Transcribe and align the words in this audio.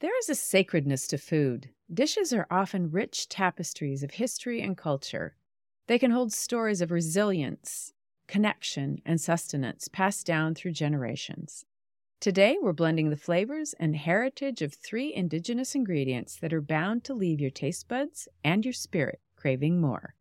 There 0.00 0.18
is 0.18 0.30
a 0.30 0.34
sacredness 0.34 1.06
to 1.08 1.18
food. 1.18 1.68
Dishes 1.92 2.32
are 2.32 2.46
often 2.50 2.90
rich 2.90 3.28
tapestries 3.28 4.02
of 4.02 4.12
history 4.12 4.62
and 4.62 4.74
culture. 4.74 5.36
They 5.88 5.98
can 5.98 6.10
hold 6.10 6.32
stories 6.32 6.80
of 6.80 6.90
resilience, 6.90 7.92
connection, 8.26 9.02
and 9.04 9.20
sustenance 9.20 9.88
passed 9.88 10.24
down 10.24 10.54
through 10.54 10.72
generations. 10.72 11.66
Today, 12.18 12.56
we're 12.62 12.72
blending 12.72 13.10
the 13.10 13.16
flavors 13.16 13.74
and 13.78 13.94
heritage 13.94 14.62
of 14.62 14.72
three 14.72 15.12
indigenous 15.12 15.74
ingredients 15.74 16.34
that 16.36 16.54
are 16.54 16.62
bound 16.62 17.04
to 17.04 17.12
leave 17.12 17.38
your 17.38 17.50
taste 17.50 17.86
buds 17.86 18.26
and 18.42 18.64
your 18.64 18.72
spirit 18.72 19.20
craving 19.36 19.82
more. 19.82 20.14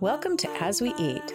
Welcome 0.00 0.36
to 0.38 0.50
As 0.60 0.82
We 0.82 0.92
Eat, 0.98 1.34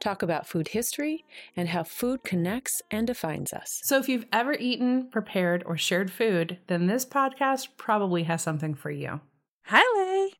Talk 0.00 0.22
about 0.22 0.46
food 0.46 0.68
history 0.68 1.24
and 1.56 1.68
how 1.68 1.82
food 1.82 2.24
connects 2.24 2.82
and 2.90 3.06
defines 3.06 3.52
us. 3.52 3.80
So, 3.84 3.98
if 3.98 4.08
you've 4.08 4.26
ever 4.32 4.54
eaten, 4.54 5.08
prepared, 5.10 5.62
or 5.66 5.76
shared 5.76 6.10
food, 6.10 6.58
then 6.66 6.86
this 6.86 7.04
podcast 7.04 7.68
probably 7.76 8.24
has 8.24 8.42
something 8.42 8.74
for 8.74 8.90
you. 8.90 9.20
Hi, 9.66 9.82
Leigh. 9.96 10.34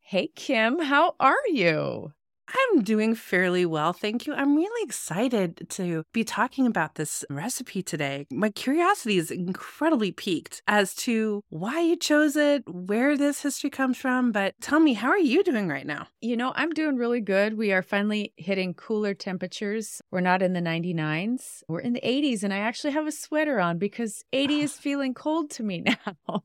Hey, 0.00 0.28
Kim. 0.34 0.80
How 0.80 1.14
are 1.18 1.46
you? 1.48 2.12
I'm 2.48 2.82
doing 2.82 3.14
fairly 3.14 3.66
well, 3.66 3.92
thank 3.92 4.26
you. 4.26 4.34
I'm 4.34 4.56
really 4.56 4.84
excited 4.84 5.66
to 5.70 6.04
be 6.12 6.22
talking 6.22 6.66
about 6.66 6.94
this 6.94 7.24
recipe 7.28 7.82
today. 7.82 8.26
My 8.30 8.50
curiosity 8.50 9.18
is 9.18 9.30
incredibly 9.30 10.12
piqued 10.12 10.62
as 10.68 10.94
to 10.96 11.42
why 11.48 11.80
you 11.80 11.96
chose 11.96 12.36
it, 12.36 12.62
where 12.68 13.16
this 13.16 13.42
history 13.42 13.70
comes 13.70 13.96
from. 13.96 14.30
But 14.30 14.54
tell 14.60 14.78
me, 14.78 14.94
how 14.94 15.08
are 15.08 15.18
you 15.18 15.42
doing 15.42 15.68
right 15.68 15.86
now? 15.86 16.06
You 16.20 16.36
know, 16.36 16.52
I'm 16.54 16.70
doing 16.70 16.96
really 16.96 17.20
good. 17.20 17.56
We 17.58 17.72
are 17.72 17.82
finally 17.82 18.32
hitting 18.36 18.74
cooler 18.74 19.14
temperatures. 19.14 20.00
We're 20.12 20.20
not 20.20 20.42
in 20.42 20.52
the 20.52 20.60
99s, 20.60 21.62
we're 21.68 21.80
in 21.80 21.94
the 21.94 22.00
80s, 22.00 22.42
and 22.44 22.52
I 22.52 22.58
actually 22.58 22.92
have 22.92 23.06
a 23.06 23.12
sweater 23.12 23.58
on 23.58 23.78
because 23.78 24.22
80 24.32 24.60
ah. 24.60 24.64
is 24.64 24.72
feeling 24.74 25.14
cold 25.14 25.50
to 25.52 25.62
me 25.62 25.84
now. 26.28 26.42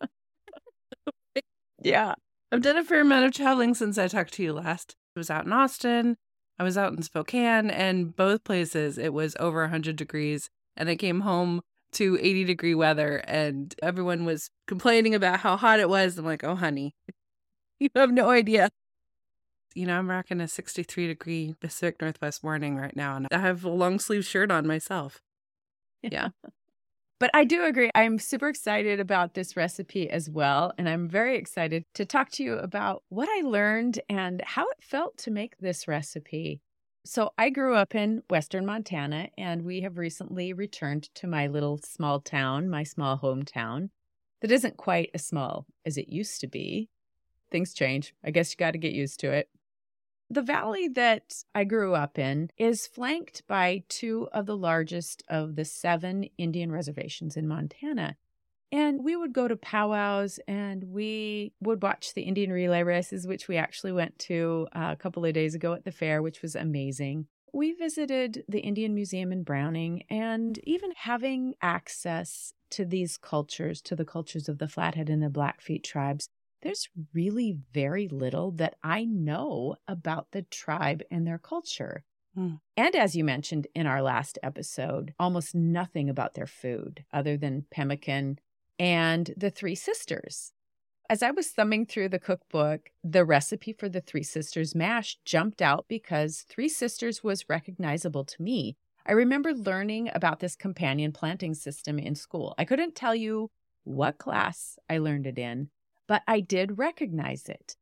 yeah. 1.82 2.14
I've 2.54 2.62
done 2.62 2.76
a 2.76 2.84
fair 2.84 3.00
amount 3.00 3.24
of 3.24 3.32
traveling 3.32 3.74
since 3.74 3.98
I 3.98 4.06
talked 4.06 4.32
to 4.34 4.42
you 4.44 4.52
last. 4.52 4.94
I 5.16 5.18
was 5.18 5.28
out 5.28 5.44
in 5.44 5.52
Austin, 5.52 6.16
I 6.56 6.62
was 6.62 6.78
out 6.78 6.92
in 6.92 7.02
Spokane, 7.02 7.68
and 7.68 8.14
both 8.14 8.44
places 8.44 8.96
it 8.96 9.12
was 9.12 9.34
over 9.40 9.62
100 9.62 9.96
degrees. 9.96 10.50
And 10.76 10.88
I 10.88 10.94
came 10.94 11.22
home 11.22 11.62
to 11.94 12.16
80 12.16 12.44
degree 12.44 12.76
weather, 12.76 13.16
and 13.26 13.74
everyone 13.82 14.24
was 14.24 14.50
complaining 14.68 15.16
about 15.16 15.40
how 15.40 15.56
hot 15.56 15.80
it 15.80 15.88
was. 15.88 16.16
I'm 16.16 16.24
like, 16.24 16.44
oh, 16.44 16.54
honey, 16.54 16.94
you 17.80 17.88
have 17.96 18.12
no 18.12 18.30
idea. 18.30 18.70
You 19.74 19.86
know, 19.86 19.98
I'm 19.98 20.08
rocking 20.08 20.40
a 20.40 20.46
63 20.46 21.08
degree 21.08 21.56
Pacific 21.60 22.00
Northwest 22.00 22.44
morning 22.44 22.76
right 22.76 22.94
now, 22.94 23.16
and 23.16 23.26
I 23.32 23.38
have 23.38 23.64
a 23.64 23.68
long 23.68 23.98
sleeve 23.98 24.24
shirt 24.24 24.52
on 24.52 24.64
myself. 24.64 25.20
Yeah. 26.02 26.28
But 27.24 27.30
I 27.32 27.44
do 27.44 27.64
agree. 27.64 27.90
I'm 27.94 28.18
super 28.18 28.50
excited 28.50 29.00
about 29.00 29.32
this 29.32 29.56
recipe 29.56 30.10
as 30.10 30.28
well. 30.28 30.74
And 30.76 30.86
I'm 30.86 31.08
very 31.08 31.38
excited 31.38 31.86
to 31.94 32.04
talk 32.04 32.28
to 32.32 32.42
you 32.42 32.58
about 32.58 33.02
what 33.08 33.30
I 33.30 33.40
learned 33.40 33.98
and 34.10 34.42
how 34.44 34.68
it 34.68 34.82
felt 34.82 35.16
to 35.20 35.30
make 35.30 35.56
this 35.56 35.88
recipe. 35.88 36.60
So, 37.06 37.30
I 37.38 37.48
grew 37.48 37.76
up 37.76 37.94
in 37.94 38.24
Western 38.28 38.66
Montana, 38.66 39.30
and 39.38 39.62
we 39.62 39.80
have 39.80 39.96
recently 39.96 40.52
returned 40.52 41.04
to 41.14 41.26
my 41.26 41.46
little 41.46 41.80
small 41.82 42.20
town, 42.20 42.68
my 42.68 42.82
small 42.82 43.16
hometown, 43.16 43.88
that 44.42 44.52
isn't 44.52 44.76
quite 44.76 45.08
as 45.14 45.24
small 45.24 45.64
as 45.86 45.96
it 45.96 46.10
used 46.10 46.42
to 46.42 46.46
be. 46.46 46.90
Things 47.50 47.72
change. 47.72 48.12
I 48.22 48.32
guess 48.32 48.50
you 48.50 48.58
got 48.58 48.72
to 48.72 48.78
get 48.78 48.92
used 48.92 49.18
to 49.20 49.32
it. 49.32 49.48
The 50.30 50.42
valley 50.42 50.88
that 50.88 51.44
I 51.54 51.64
grew 51.64 51.94
up 51.94 52.18
in 52.18 52.50
is 52.56 52.86
flanked 52.86 53.46
by 53.46 53.84
two 53.88 54.28
of 54.32 54.46
the 54.46 54.56
largest 54.56 55.22
of 55.28 55.54
the 55.54 55.64
seven 55.64 56.24
Indian 56.38 56.72
reservations 56.72 57.36
in 57.36 57.46
Montana. 57.46 58.16
And 58.72 59.04
we 59.04 59.14
would 59.14 59.32
go 59.32 59.46
to 59.46 59.54
powwows 59.54 60.40
and 60.48 60.82
we 60.84 61.52
would 61.60 61.82
watch 61.82 62.14
the 62.14 62.22
Indian 62.22 62.50
relay 62.50 62.82
races, 62.82 63.26
which 63.26 63.46
we 63.46 63.56
actually 63.56 63.92
went 63.92 64.18
to 64.20 64.66
uh, 64.74 64.88
a 64.90 64.96
couple 64.96 65.24
of 65.24 65.34
days 65.34 65.54
ago 65.54 65.74
at 65.74 65.84
the 65.84 65.92
fair, 65.92 66.22
which 66.22 66.42
was 66.42 66.56
amazing. 66.56 67.28
We 67.52 67.72
visited 67.72 68.42
the 68.48 68.58
Indian 68.58 68.92
Museum 68.92 69.30
in 69.30 69.44
Browning, 69.44 70.02
and 70.10 70.58
even 70.64 70.90
having 70.96 71.54
access 71.62 72.52
to 72.70 72.84
these 72.84 73.16
cultures, 73.16 73.80
to 73.82 73.94
the 73.94 74.04
cultures 74.04 74.48
of 74.48 74.58
the 74.58 74.66
Flathead 74.66 75.08
and 75.08 75.22
the 75.22 75.30
Blackfeet 75.30 75.84
tribes, 75.84 76.28
there's 76.64 76.88
really 77.12 77.58
very 77.72 78.08
little 78.08 78.50
that 78.52 78.74
I 78.82 79.04
know 79.04 79.76
about 79.86 80.28
the 80.32 80.42
tribe 80.42 81.02
and 81.10 81.26
their 81.26 81.38
culture. 81.38 82.02
Mm. 82.36 82.58
And 82.76 82.96
as 82.96 83.14
you 83.14 83.22
mentioned 83.22 83.68
in 83.74 83.86
our 83.86 84.02
last 84.02 84.38
episode, 84.42 85.14
almost 85.18 85.54
nothing 85.54 86.08
about 86.08 86.34
their 86.34 86.46
food 86.46 87.04
other 87.12 87.36
than 87.36 87.66
pemmican 87.70 88.38
and 88.78 89.32
the 89.36 89.50
Three 89.50 89.76
Sisters. 89.76 90.52
As 91.08 91.22
I 91.22 91.30
was 91.30 91.50
thumbing 91.50 91.84
through 91.84 92.08
the 92.08 92.18
cookbook, 92.18 92.90
the 93.04 93.24
recipe 93.24 93.74
for 93.74 93.88
the 93.88 94.00
Three 94.00 94.22
Sisters 94.22 94.74
mash 94.74 95.18
jumped 95.24 95.60
out 95.60 95.84
because 95.86 96.46
Three 96.48 96.68
Sisters 96.68 97.22
was 97.22 97.48
recognizable 97.48 98.24
to 98.24 98.42
me. 98.42 98.76
I 99.06 99.12
remember 99.12 99.52
learning 99.52 100.10
about 100.14 100.40
this 100.40 100.56
companion 100.56 101.12
planting 101.12 101.52
system 101.52 101.98
in 101.98 102.14
school. 102.14 102.54
I 102.56 102.64
couldn't 102.64 102.94
tell 102.94 103.14
you 103.14 103.50
what 103.84 104.16
class 104.16 104.78
I 104.88 104.96
learned 104.96 105.26
it 105.26 105.38
in, 105.38 105.68
but 106.06 106.22
I 106.26 106.40
did 106.40 106.78
recognize 106.78 107.48
it. 107.48 107.76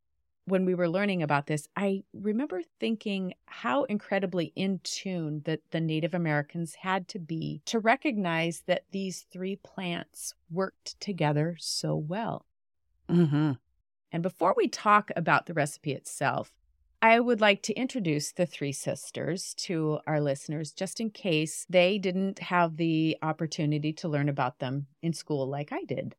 When 0.44 0.64
we 0.64 0.74
were 0.74 0.88
learning 0.88 1.22
about 1.22 1.46
this, 1.46 1.68
I 1.76 2.02
remember 2.12 2.62
thinking 2.80 3.34
how 3.46 3.84
incredibly 3.84 4.52
in 4.56 4.80
tune 4.82 5.42
that 5.44 5.60
the 5.70 5.80
Native 5.80 6.14
Americans 6.14 6.74
had 6.74 7.06
to 7.08 7.20
be 7.20 7.62
to 7.66 7.78
recognize 7.78 8.64
that 8.66 8.84
these 8.90 9.26
three 9.32 9.56
plants 9.56 10.34
worked 10.50 10.98
together 11.00 11.56
so 11.60 11.94
well. 11.94 12.44
Mm-hmm. 13.08 13.52
And 14.10 14.22
before 14.22 14.54
we 14.56 14.68
talk 14.68 15.10
about 15.14 15.46
the 15.46 15.54
recipe 15.54 15.92
itself, 15.92 16.50
I 17.00 17.18
would 17.18 17.40
like 17.40 17.62
to 17.62 17.74
introduce 17.74 18.30
the 18.30 18.46
three 18.46 18.70
sisters 18.70 19.54
to 19.58 19.98
our 20.06 20.20
listeners 20.20 20.70
just 20.70 21.00
in 21.00 21.10
case 21.10 21.66
they 21.68 21.98
didn't 21.98 22.38
have 22.38 22.76
the 22.76 23.16
opportunity 23.22 23.92
to 23.94 24.08
learn 24.08 24.28
about 24.28 24.60
them 24.60 24.86
in 25.02 25.12
school 25.12 25.48
like 25.48 25.72
I 25.72 25.82
did. 25.82 26.14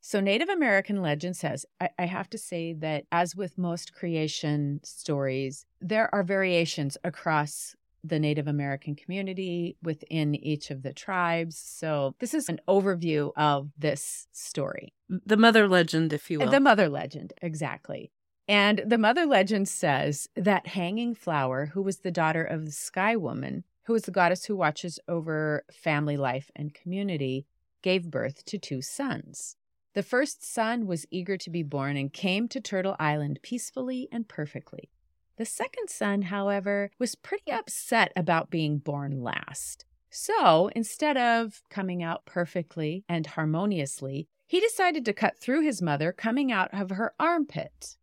So, 0.00 0.20
Native 0.20 0.48
American 0.48 1.02
legend 1.02 1.36
says, 1.36 1.66
I, 1.80 1.90
I, 1.98 2.06
have 2.06 2.30
to 2.30 2.38
say 2.38 2.72
that 2.74 3.04
as 3.10 3.34
with 3.34 3.58
most 3.58 3.92
creation 3.92 4.80
stories, 4.84 5.66
there 5.80 6.12
are 6.14 6.22
variations 6.22 6.96
across 7.02 7.74
the 8.04 8.20
Native 8.20 8.46
American 8.46 8.94
community 8.94 9.76
within 9.82 10.34
each 10.36 10.70
of 10.70 10.82
the 10.82 10.92
tribes. 10.92 11.58
So, 11.58 12.14
this 12.20 12.32
is 12.32 12.48
an 12.48 12.60
overview 12.68 13.32
of 13.36 13.70
this 13.76 14.28
story. 14.32 14.92
The 15.08 15.36
mother 15.36 15.68
legend, 15.68 16.12
if 16.12 16.30
you 16.30 16.38
will. 16.38 16.50
The 16.50 16.60
mother 16.60 16.88
legend, 16.88 17.32
exactly. 17.42 18.12
And 18.46 18.82
the 18.86 18.98
mother 18.98 19.26
legend 19.26 19.68
says 19.68 20.28
that 20.34 20.68
Hanging 20.68 21.14
Flower, 21.14 21.66
who 21.74 21.82
was 21.82 21.98
the 21.98 22.10
daughter 22.10 22.42
of 22.42 22.64
the 22.64 22.72
Sky 22.72 23.14
Woman, 23.14 23.64
who 23.84 23.94
is 23.94 24.02
the 24.02 24.10
goddess 24.10 24.46
who 24.46 24.56
watches 24.56 24.98
over 25.06 25.64
family 25.70 26.16
life 26.16 26.50
and 26.56 26.72
community, 26.72 27.46
gave 27.82 28.10
birth 28.10 28.44
to 28.46 28.58
two 28.58 28.80
sons. 28.80 29.56
The 29.98 30.04
first 30.04 30.44
son 30.44 30.86
was 30.86 31.06
eager 31.10 31.36
to 31.38 31.50
be 31.50 31.64
born 31.64 31.96
and 31.96 32.12
came 32.12 32.46
to 32.50 32.60
Turtle 32.60 32.94
Island 33.00 33.40
peacefully 33.42 34.06
and 34.12 34.28
perfectly. 34.28 34.92
The 35.38 35.44
second 35.44 35.90
son, 35.90 36.22
however, 36.22 36.92
was 37.00 37.16
pretty 37.16 37.50
upset 37.50 38.12
about 38.14 38.48
being 38.48 38.78
born 38.78 39.24
last. 39.24 39.86
So 40.08 40.70
instead 40.76 41.16
of 41.16 41.62
coming 41.68 42.00
out 42.00 42.26
perfectly 42.26 43.02
and 43.08 43.26
harmoniously, 43.26 44.28
he 44.46 44.60
decided 44.60 45.04
to 45.04 45.12
cut 45.12 45.36
through 45.36 45.62
his 45.62 45.82
mother, 45.82 46.12
coming 46.12 46.52
out 46.52 46.72
of 46.72 46.90
her 46.90 47.12
armpit. 47.18 47.96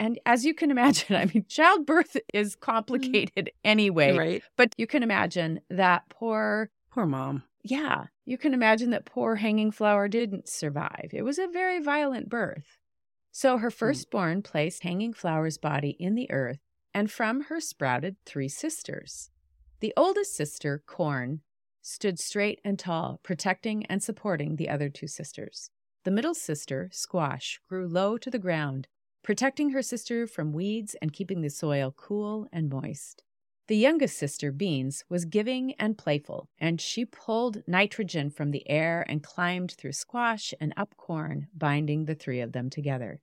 And 0.00 0.18
as 0.26 0.44
you 0.44 0.54
can 0.54 0.70
imagine, 0.72 1.14
I 1.14 1.26
mean, 1.26 1.44
childbirth 1.48 2.16
is 2.34 2.56
mm. 2.56 2.60
complicated 2.62 3.52
anyway. 3.62 4.18
Right. 4.18 4.42
But 4.56 4.74
you 4.76 4.88
can 4.88 5.04
imagine 5.04 5.60
that 5.70 6.08
poor. 6.08 6.68
Poor 6.90 7.06
mom. 7.06 7.44
Yeah, 7.62 8.06
you 8.24 8.38
can 8.38 8.54
imagine 8.54 8.90
that 8.90 9.04
poor 9.04 9.36
Hanging 9.36 9.70
Flower 9.70 10.08
didn't 10.08 10.48
survive. 10.48 11.10
It 11.12 11.22
was 11.22 11.38
a 11.38 11.46
very 11.46 11.80
violent 11.80 12.28
birth. 12.28 12.78
So 13.32 13.58
her 13.58 13.70
hmm. 13.70 13.74
firstborn 13.74 14.42
placed 14.42 14.82
Hanging 14.82 15.12
Flower's 15.12 15.58
body 15.58 15.96
in 15.98 16.14
the 16.14 16.30
earth, 16.30 16.60
and 16.94 17.10
from 17.10 17.42
her 17.42 17.60
sprouted 17.60 18.16
three 18.24 18.48
sisters. 18.48 19.30
The 19.80 19.92
oldest 19.96 20.34
sister, 20.34 20.82
Corn, 20.86 21.40
stood 21.82 22.18
straight 22.18 22.60
and 22.64 22.78
tall, 22.78 23.20
protecting 23.22 23.86
and 23.86 24.02
supporting 24.02 24.56
the 24.56 24.68
other 24.68 24.88
two 24.88 25.06
sisters. 25.06 25.70
The 26.04 26.10
middle 26.10 26.34
sister, 26.34 26.88
Squash, 26.92 27.60
grew 27.68 27.86
low 27.86 28.18
to 28.18 28.30
the 28.30 28.38
ground, 28.38 28.88
protecting 29.22 29.70
her 29.70 29.82
sister 29.82 30.26
from 30.26 30.52
weeds 30.52 30.96
and 31.00 31.12
keeping 31.12 31.40
the 31.40 31.50
soil 31.50 31.94
cool 31.96 32.48
and 32.52 32.68
moist. 32.68 33.22
The 33.70 33.76
youngest 33.76 34.18
sister, 34.18 34.50
Beans, 34.50 35.04
was 35.08 35.24
giving 35.24 35.74
and 35.74 35.96
playful, 35.96 36.48
and 36.58 36.80
she 36.80 37.04
pulled 37.04 37.62
nitrogen 37.68 38.28
from 38.28 38.50
the 38.50 38.68
air 38.68 39.06
and 39.08 39.22
climbed 39.22 39.70
through 39.70 39.92
squash 39.92 40.52
and 40.58 40.74
up 40.76 40.96
corn, 40.96 41.46
binding 41.56 42.06
the 42.06 42.16
three 42.16 42.40
of 42.40 42.50
them 42.50 42.68
together. 42.68 43.20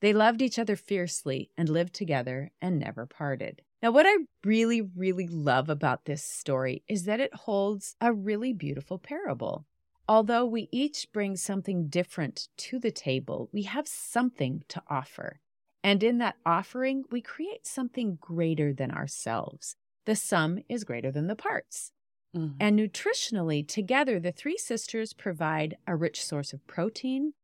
They 0.00 0.12
loved 0.12 0.40
each 0.40 0.56
other 0.56 0.76
fiercely 0.76 1.50
and 1.58 1.68
lived 1.68 1.94
together 1.94 2.52
and 2.62 2.78
never 2.78 3.06
parted. 3.06 3.62
Now, 3.82 3.90
what 3.90 4.06
I 4.06 4.18
really, 4.44 4.82
really 4.82 5.26
love 5.26 5.68
about 5.68 6.04
this 6.04 6.22
story 6.22 6.84
is 6.86 7.06
that 7.06 7.18
it 7.18 7.34
holds 7.34 7.96
a 8.00 8.12
really 8.12 8.52
beautiful 8.52 9.00
parable. 9.00 9.66
Although 10.08 10.46
we 10.46 10.68
each 10.70 11.10
bring 11.12 11.34
something 11.34 11.88
different 11.88 12.46
to 12.58 12.78
the 12.78 12.92
table, 12.92 13.48
we 13.52 13.62
have 13.62 13.88
something 13.88 14.62
to 14.68 14.80
offer. 14.88 15.40
And 15.82 16.04
in 16.04 16.18
that 16.18 16.36
offering, 16.46 17.02
we 17.10 17.20
create 17.20 17.66
something 17.66 18.18
greater 18.20 18.72
than 18.72 18.92
ourselves 18.92 19.74
the 20.08 20.16
sum 20.16 20.58
is 20.70 20.84
greater 20.84 21.12
than 21.12 21.26
the 21.26 21.36
parts. 21.36 21.92
Mm-hmm. 22.34 22.54
And 22.58 22.78
nutritionally, 22.78 23.68
together, 23.68 24.18
the 24.18 24.32
three 24.32 24.56
sisters 24.56 25.12
provide 25.12 25.76
a 25.86 25.94
rich 25.94 26.24
source 26.24 26.54
of 26.54 26.66
protein, 26.66 27.34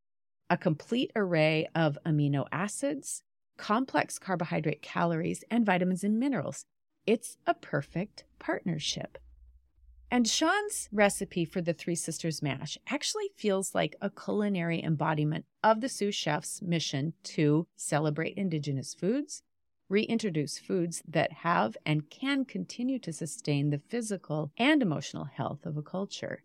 a 0.49 0.57
complete 0.57 1.13
array 1.15 1.69
of 1.75 1.99
amino 2.07 2.47
acids, 2.51 3.23
complex 3.59 4.19
carbohydrate 4.19 4.81
calories, 4.81 5.45
and 5.51 5.67
vitamins 5.67 6.05
and 6.05 6.19
minerals. 6.19 6.65
It's 7.07 7.37
a 7.47 7.53
perfect 7.53 8.25
partnership. 8.39 9.19
And 10.11 10.27
Sean's 10.27 10.89
recipe 10.91 11.45
for 11.45 11.61
the 11.61 11.75
Three 11.75 11.97
Sisters 11.97 12.41
Mash 12.41 12.79
actually 12.89 13.29
feels 13.37 13.75
like 13.75 13.95
a 14.01 14.09
culinary 14.09 14.83
embodiment 14.83 15.45
of 15.63 15.83
the 15.83 15.91
Sioux 15.91 16.11
Chef's 16.11 16.63
mission 16.63 17.13
to 17.25 17.67
celebrate 17.77 18.39
Indigenous 18.39 18.95
foods, 18.95 19.43
reintroduce 19.89 20.59
foods 20.59 21.03
that 21.07 21.33
have 21.33 21.77
and 21.85 22.11
can 22.11 22.45
continue 22.45 22.99
to 22.99 23.13
sustain 23.13 23.71
the 23.71 23.81
physical 23.89 24.51
and 24.57 24.83
emotional 24.83 25.25
health 25.25 25.67
of 25.67 25.77
a 25.77 25.83
culture. 25.83 26.43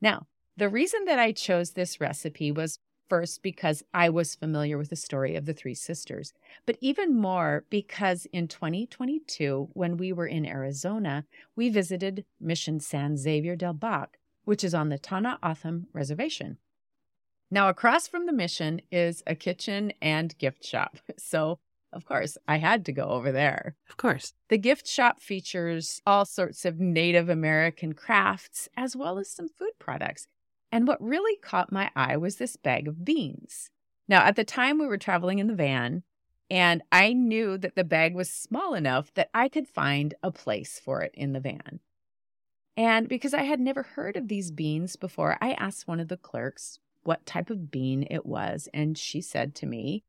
Now, 0.00 0.26
the 0.56 0.68
reason 0.68 1.04
that 1.04 1.18
I 1.18 1.32
chose 1.32 1.70
this 1.70 2.00
recipe 2.00 2.50
was 2.50 2.78
first 3.08 3.42
because 3.42 3.82
I 3.94 4.10
was 4.10 4.34
familiar 4.34 4.76
with 4.76 4.90
the 4.90 4.96
story 4.96 5.34
of 5.34 5.46
the 5.46 5.54
three 5.54 5.74
sisters, 5.74 6.32
but 6.66 6.76
even 6.80 7.16
more 7.18 7.64
because 7.70 8.26
in 8.32 8.48
2022, 8.48 9.70
when 9.72 9.96
we 9.96 10.12
were 10.12 10.26
in 10.26 10.44
Arizona, 10.44 11.24
we 11.56 11.68
visited 11.68 12.24
Mission 12.40 12.80
San 12.80 13.16
Xavier 13.16 13.56
del 13.56 13.72
Bac, 13.72 14.18
which 14.44 14.62
is 14.62 14.74
on 14.74 14.88
the 14.88 14.98
Tohono 14.98 15.38
O'odham 15.42 15.86
Reservation. 15.92 16.58
Now, 17.50 17.68
across 17.68 18.06
from 18.06 18.26
the 18.26 18.32
mission 18.32 18.82
is 18.92 19.22
a 19.26 19.34
kitchen 19.34 19.92
and 20.02 20.36
gift 20.38 20.64
shop. 20.64 20.98
So 21.18 21.58
of 21.92 22.04
course, 22.04 22.36
I 22.46 22.58
had 22.58 22.84
to 22.86 22.92
go 22.92 23.04
over 23.04 23.32
there. 23.32 23.74
Of 23.88 23.96
course. 23.96 24.34
The 24.48 24.58
gift 24.58 24.86
shop 24.86 25.20
features 25.20 26.00
all 26.06 26.24
sorts 26.24 26.64
of 26.64 26.78
Native 26.78 27.28
American 27.28 27.94
crafts 27.94 28.68
as 28.76 28.94
well 28.94 29.18
as 29.18 29.30
some 29.30 29.48
food 29.48 29.72
products. 29.78 30.26
And 30.70 30.86
what 30.86 31.02
really 31.02 31.36
caught 31.40 31.72
my 31.72 31.90
eye 31.96 32.16
was 32.16 32.36
this 32.36 32.56
bag 32.56 32.88
of 32.88 33.04
beans. 33.04 33.70
Now, 34.06 34.24
at 34.24 34.36
the 34.36 34.44
time, 34.44 34.78
we 34.78 34.86
were 34.86 34.98
traveling 34.98 35.38
in 35.38 35.46
the 35.46 35.54
van, 35.54 36.02
and 36.50 36.82
I 36.92 37.12
knew 37.12 37.58
that 37.58 37.74
the 37.74 37.84
bag 37.84 38.14
was 38.14 38.30
small 38.30 38.74
enough 38.74 39.12
that 39.14 39.30
I 39.32 39.48
could 39.48 39.68
find 39.68 40.14
a 40.22 40.30
place 40.30 40.80
for 40.82 41.02
it 41.02 41.12
in 41.14 41.32
the 41.32 41.40
van. 41.40 41.80
And 42.76 43.08
because 43.08 43.34
I 43.34 43.42
had 43.42 43.60
never 43.60 43.82
heard 43.82 44.16
of 44.16 44.28
these 44.28 44.50
beans 44.50 44.96
before, 44.96 45.36
I 45.40 45.52
asked 45.52 45.88
one 45.88 46.00
of 46.00 46.08
the 46.08 46.16
clerks 46.16 46.78
what 47.02 47.26
type 47.26 47.50
of 47.50 47.70
bean 47.70 48.06
it 48.10 48.24
was, 48.26 48.68
and 48.72 48.96
she 48.96 49.20
said 49.20 49.54
to 49.56 49.66
me, 49.66 50.04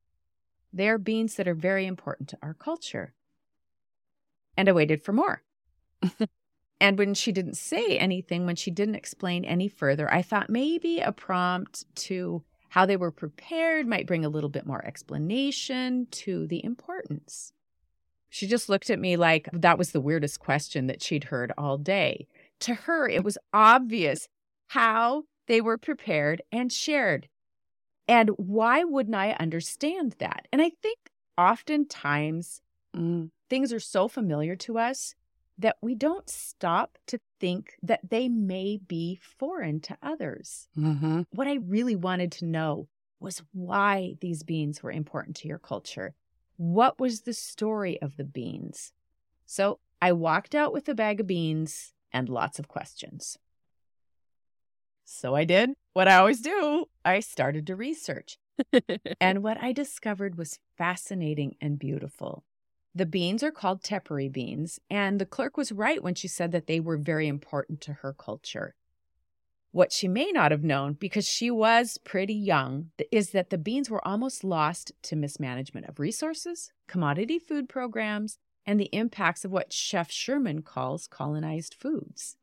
they 0.71 0.88
are 0.89 0.98
beans 0.98 1.36
that 1.36 1.48
are 1.48 1.56
very 1.56 1.86
important 1.86 2.30
to 2.30 2.38
our 2.42 2.54
culture. 2.54 3.13
And 4.56 4.69
I 4.69 4.74
waited 4.74 5.04
for 5.04 5.13
more. 5.13 5.44
and 6.81 6.98
when 6.98 7.13
she 7.13 7.31
didn't 7.31 7.57
say 7.57 7.98
anything, 7.98 8.45
when 8.45 8.56
she 8.56 8.71
didn't 8.71 8.95
explain 8.95 9.45
any 9.45 9.68
further, 9.68 10.12
I 10.12 10.21
thought 10.21 10.50
maybe 10.50 11.00
a 11.00 11.12
prompt 11.12 11.86
to 12.07 12.44
how 12.69 12.86
they 12.86 12.98
were 12.98 13.12
prepared 13.12 13.88
might 13.88 14.07
bring 14.07 14.24
a 14.24 14.30
little 14.30 14.50
bit 14.50 14.66
more 14.66 14.83
explanation 14.86 16.07
to 16.12 16.45
the 16.48 16.63
importance. 16.63 17.51
She 18.30 18.45
just 18.45 18.69
looked 18.69 18.92
at 18.92 19.00
me 19.00 19.18
like 19.18 19.50
that 19.51 19.77
was 19.77 19.92
the 19.92 20.01
weirdest 20.01 20.39
question 20.39 20.86
that 20.88 21.01
she'd 21.01 21.25
heard 21.25 21.51
all 21.57 21.77
day. 21.77 22.27
To 22.62 22.75
her, 22.75 23.10
it 23.10 23.24
was 23.24 23.39
obvious 23.54 24.27
how 24.68 25.24
they 25.48 25.62
were 25.62 25.80
prepared 25.80 26.44
and 26.51 26.71
shared. 26.71 27.27
And 28.10 28.32
why 28.38 28.84
wouldn't 28.84 29.16
I 29.16 29.34
understand 29.34 30.16
that? 30.18 30.48
And 30.52 30.64
I 30.64 30.72
think 30.82 30.98
oftentimes 31.38 32.60
mm. 32.98 33.30
things 33.52 33.72
are 33.72 33.80
so 33.80 34.08
familiar 34.08 34.56
to 34.56 34.80
us 34.80 35.14
that 35.60 35.78
we 35.80 35.94
don't 35.94 36.28
stop 36.28 36.98
to 37.06 37.20
think 37.40 37.76
that 37.84 38.10
they 38.10 38.28
may 38.28 38.78
be 38.78 39.20
foreign 39.22 39.80
to 39.82 39.98
others. 40.02 40.70
Mm-hmm. 40.76 41.22
What 41.36 41.48
I 41.48 41.60
really 41.68 41.96
wanted 41.96 42.32
to 42.34 42.46
know 42.46 42.88
was 43.20 43.44
why 43.54 44.16
these 44.22 44.42
beans 44.42 44.82
were 44.82 44.92
important 44.92 45.36
to 45.38 45.48
your 45.48 45.60
culture. 45.60 46.16
What 46.58 47.00
was 47.00 47.22
the 47.22 47.34
story 47.34 48.02
of 48.02 48.18
the 48.18 48.24
beans? 48.24 48.92
So 49.46 49.80
I 50.02 50.14
walked 50.14 50.56
out 50.56 50.74
with 50.74 50.90
a 50.90 50.96
bag 50.96 51.20
of 51.20 51.28
beans 51.28 51.94
and 52.12 52.28
lots 52.28 52.58
of 52.58 52.68
questions. 52.68 53.38
So 55.12 55.36
I 55.36 55.44
did 55.44 55.72
what 55.94 56.08
I 56.08 56.18
always 56.18 56.40
do. 56.40 56.86
I 57.04 57.20
started 57.20 57.66
to 57.68 57.76
research. 57.76 58.38
and 59.20 59.42
what 59.42 59.62
I 59.62 59.74
discovered 59.74 60.38
was 60.38 60.60
fascinating 60.78 61.56
and 61.60 61.80
beautiful. 61.80 62.44
The 62.94 63.08
beans 63.08 63.44
are 63.44 63.52
called 63.52 63.82
tepary 63.82 64.32
beans, 64.32 64.80
and 64.90 65.20
the 65.20 65.26
clerk 65.26 65.58
was 65.58 65.72
right 65.72 66.04
when 66.04 66.14
she 66.14 66.28
said 66.28 66.52
that 66.52 66.68
they 66.68 66.80
were 66.80 66.96
very 66.96 67.28
important 67.28 67.82
to 67.82 67.94
her 67.94 68.14
culture. 68.14 68.76
What 69.72 69.92
she 69.92 70.08
may 70.08 70.32
not 70.32 70.52
have 70.52 70.64
known, 70.64 70.94
because 70.94 71.28
she 71.28 71.50
was 71.50 71.98
pretty 71.98 72.34
young, 72.34 72.92
is 73.12 73.32
that 73.32 73.50
the 73.50 73.58
beans 73.58 73.90
were 73.90 74.08
almost 74.08 74.44
lost 74.44 74.92
to 75.04 75.16
mismanagement 75.16 75.88
of 75.88 76.00
resources, 76.00 76.72
commodity 76.88 77.40
food 77.40 77.68
programs, 77.68 78.38
and 78.66 78.80
the 78.80 78.90
impacts 78.94 79.44
of 79.44 79.52
what 79.52 79.74
Chef 79.74 80.12
Sherman 80.12 80.62
calls 80.62 81.08
colonized 81.08 81.74
foods. 81.74 82.38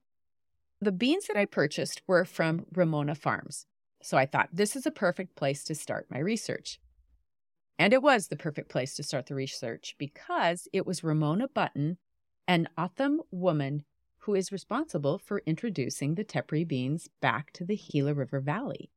The 0.80 0.92
beans 0.92 1.26
that 1.26 1.36
I 1.36 1.46
purchased 1.46 2.02
were 2.06 2.24
from 2.24 2.66
Ramona 2.74 3.14
Farms. 3.14 3.66
So 4.02 4.18
I 4.18 4.26
thought 4.26 4.50
this 4.52 4.76
is 4.76 4.84
a 4.84 4.90
perfect 4.90 5.34
place 5.34 5.64
to 5.64 5.74
start 5.74 6.10
my 6.10 6.18
research. 6.18 6.78
And 7.78 7.92
it 7.92 8.02
was 8.02 8.28
the 8.28 8.36
perfect 8.36 8.68
place 8.68 8.94
to 8.96 9.02
start 9.02 9.26
the 9.26 9.34
research 9.34 9.94
because 9.98 10.68
it 10.72 10.86
was 10.86 11.02
Ramona 11.02 11.48
Button, 11.48 11.98
an 12.46 12.68
O'odham 12.78 13.22
woman 13.30 13.84
who 14.20 14.34
is 14.34 14.52
responsible 14.52 15.18
for 15.18 15.42
introducing 15.46 16.14
the 16.14 16.24
tepary 16.24 16.64
beans 16.64 17.08
back 17.20 17.52
to 17.52 17.64
the 17.64 17.76
Gila 17.76 18.12
River 18.12 18.40
Valley. 18.40 18.90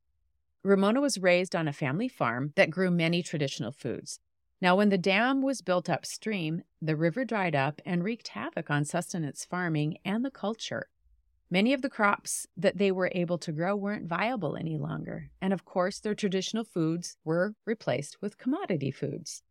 Ramona 0.62 1.00
was 1.00 1.18
raised 1.18 1.56
on 1.56 1.66
a 1.66 1.72
family 1.72 2.08
farm 2.08 2.52
that 2.56 2.70
grew 2.70 2.90
many 2.90 3.22
traditional 3.22 3.72
foods. 3.72 4.20
Now, 4.60 4.76
when 4.76 4.90
the 4.90 4.98
dam 4.98 5.40
was 5.40 5.62
built 5.62 5.88
upstream, 5.88 6.62
the 6.82 6.96
river 6.96 7.24
dried 7.24 7.54
up 7.54 7.80
and 7.86 8.04
wreaked 8.04 8.28
havoc 8.28 8.70
on 8.70 8.84
sustenance 8.84 9.46
farming 9.46 9.96
and 10.04 10.22
the 10.22 10.30
culture. 10.30 10.88
Many 11.50 11.72
of 11.72 11.82
the 11.82 11.90
crops 11.90 12.46
that 12.56 12.78
they 12.78 12.92
were 12.92 13.10
able 13.12 13.38
to 13.38 13.52
grow 13.52 13.74
weren't 13.74 14.06
viable 14.06 14.56
any 14.56 14.78
longer. 14.78 15.30
And 15.40 15.52
of 15.52 15.64
course, 15.64 15.98
their 15.98 16.14
traditional 16.14 16.62
foods 16.62 17.16
were 17.24 17.54
replaced 17.66 18.22
with 18.22 18.38
commodity 18.38 18.92
foods. 18.92 19.42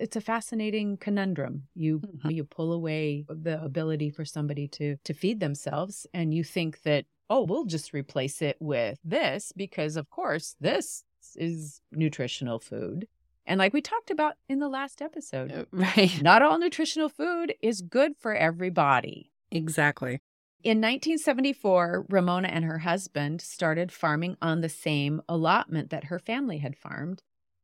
It's 0.00 0.16
a 0.16 0.22
fascinating 0.22 0.96
conundrum. 0.96 1.64
You 1.74 1.98
mm-hmm. 1.98 2.30
you 2.30 2.44
pull 2.44 2.72
away 2.72 3.26
the 3.28 3.62
ability 3.62 4.08
for 4.08 4.24
somebody 4.24 4.66
to 4.68 4.96
to 5.04 5.12
feed 5.12 5.40
themselves 5.40 6.06
and 6.14 6.32
you 6.32 6.42
think 6.42 6.82
that 6.82 7.04
oh, 7.28 7.42
we'll 7.42 7.66
just 7.66 7.92
replace 7.92 8.40
it 8.40 8.56
with 8.58 8.98
this 9.04 9.52
because 9.54 9.96
of 9.96 10.08
course 10.08 10.56
this 10.60 11.04
is 11.36 11.82
nutritional 11.90 12.58
food. 12.58 13.06
And 13.44 13.58
like 13.58 13.72
we 13.72 13.82
talked 13.82 14.10
about 14.10 14.34
in 14.48 14.60
the 14.60 14.68
last 14.68 15.02
episode, 15.02 15.52
uh, 15.52 15.64
right. 15.72 16.22
Not 16.22 16.42
all 16.42 16.58
nutritional 16.58 17.08
food 17.08 17.54
is 17.60 17.82
good 17.82 18.12
for 18.18 18.34
everybody. 18.34 19.30
Exactly. 19.50 20.20
In 20.64 20.78
1974, 20.78 22.06
Ramona 22.08 22.46
and 22.46 22.64
her 22.64 22.78
husband 22.78 23.40
started 23.40 23.90
farming 23.90 24.36
on 24.40 24.60
the 24.60 24.68
same 24.68 25.20
allotment 25.28 25.90
that 25.90 26.04
her 26.04 26.20
family 26.20 26.58
had 26.58 26.76
farmed. 26.76 27.20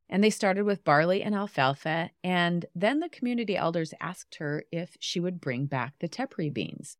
And 0.09 0.21
they 0.21 0.29
started 0.29 0.63
with 0.63 0.83
barley 0.83 1.23
and 1.23 1.33
alfalfa. 1.33 2.09
And 2.25 2.65
then 2.75 2.99
the 2.99 3.07
community 3.07 3.55
elders 3.55 3.93
asked 4.01 4.35
her 4.35 4.65
if 4.69 4.97
she 4.99 5.21
would 5.21 5.39
bring 5.39 5.65
back 5.65 5.93
the 5.99 6.09
tepary 6.09 6.49
beans. 6.49 6.97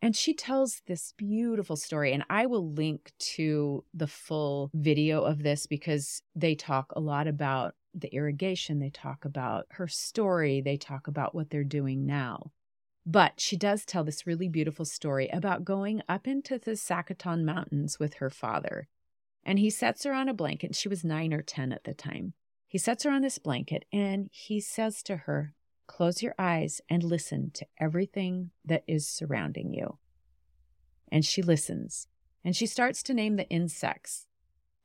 And 0.00 0.14
she 0.14 0.34
tells 0.34 0.82
this 0.86 1.14
beautiful 1.16 1.74
story. 1.74 2.12
And 2.12 2.24
I 2.30 2.46
will 2.46 2.70
link 2.70 3.12
to 3.34 3.82
the 3.92 4.06
full 4.06 4.70
video 4.72 5.24
of 5.24 5.42
this 5.42 5.66
because 5.66 6.22
they 6.36 6.54
talk 6.54 6.92
a 6.94 7.00
lot 7.00 7.26
about 7.26 7.74
the 7.92 8.14
irrigation. 8.14 8.78
They 8.78 8.90
talk 8.90 9.24
about 9.24 9.66
her 9.70 9.88
story. 9.88 10.60
They 10.60 10.76
talk 10.76 11.08
about 11.08 11.34
what 11.34 11.50
they're 11.50 11.64
doing 11.64 12.06
now. 12.06 12.52
But 13.06 13.40
she 13.40 13.56
does 13.56 13.84
tell 13.84 14.04
this 14.04 14.26
really 14.26 14.48
beautiful 14.48 14.84
story 14.84 15.28
about 15.28 15.64
going 15.64 16.02
up 16.08 16.26
into 16.26 16.58
the 16.58 16.72
Sacaton 16.72 17.44
Mountains 17.44 17.98
with 17.98 18.14
her 18.14 18.30
father. 18.30 18.88
And 19.44 19.58
he 19.58 19.70
sets 19.70 20.04
her 20.04 20.12
on 20.12 20.28
a 20.28 20.34
blanket. 20.34 20.76
She 20.76 20.88
was 20.88 21.04
nine 21.04 21.32
or 21.32 21.42
10 21.42 21.72
at 21.72 21.84
the 21.84 21.94
time. 21.94 22.34
He 22.68 22.78
sets 22.78 23.04
her 23.04 23.10
on 23.10 23.22
this 23.22 23.38
blanket 23.38 23.84
and 23.92 24.28
he 24.30 24.60
says 24.60 25.02
to 25.04 25.16
her, 25.16 25.54
Close 25.86 26.22
your 26.22 26.36
eyes 26.38 26.80
and 26.88 27.02
listen 27.02 27.50
to 27.54 27.66
everything 27.80 28.50
that 28.64 28.84
is 28.86 29.08
surrounding 29.08 29.74
you. 29.74 29.98
And 31.10 31.24
she 31.24 31.42
listens 31.42 32.06
and 32.44 32.54
she 32.54 32.66
starts 32.66 33.02
to 33.04 33.14
name 33.14 33.34
the 33.36 33.48
insects 33.48 34.26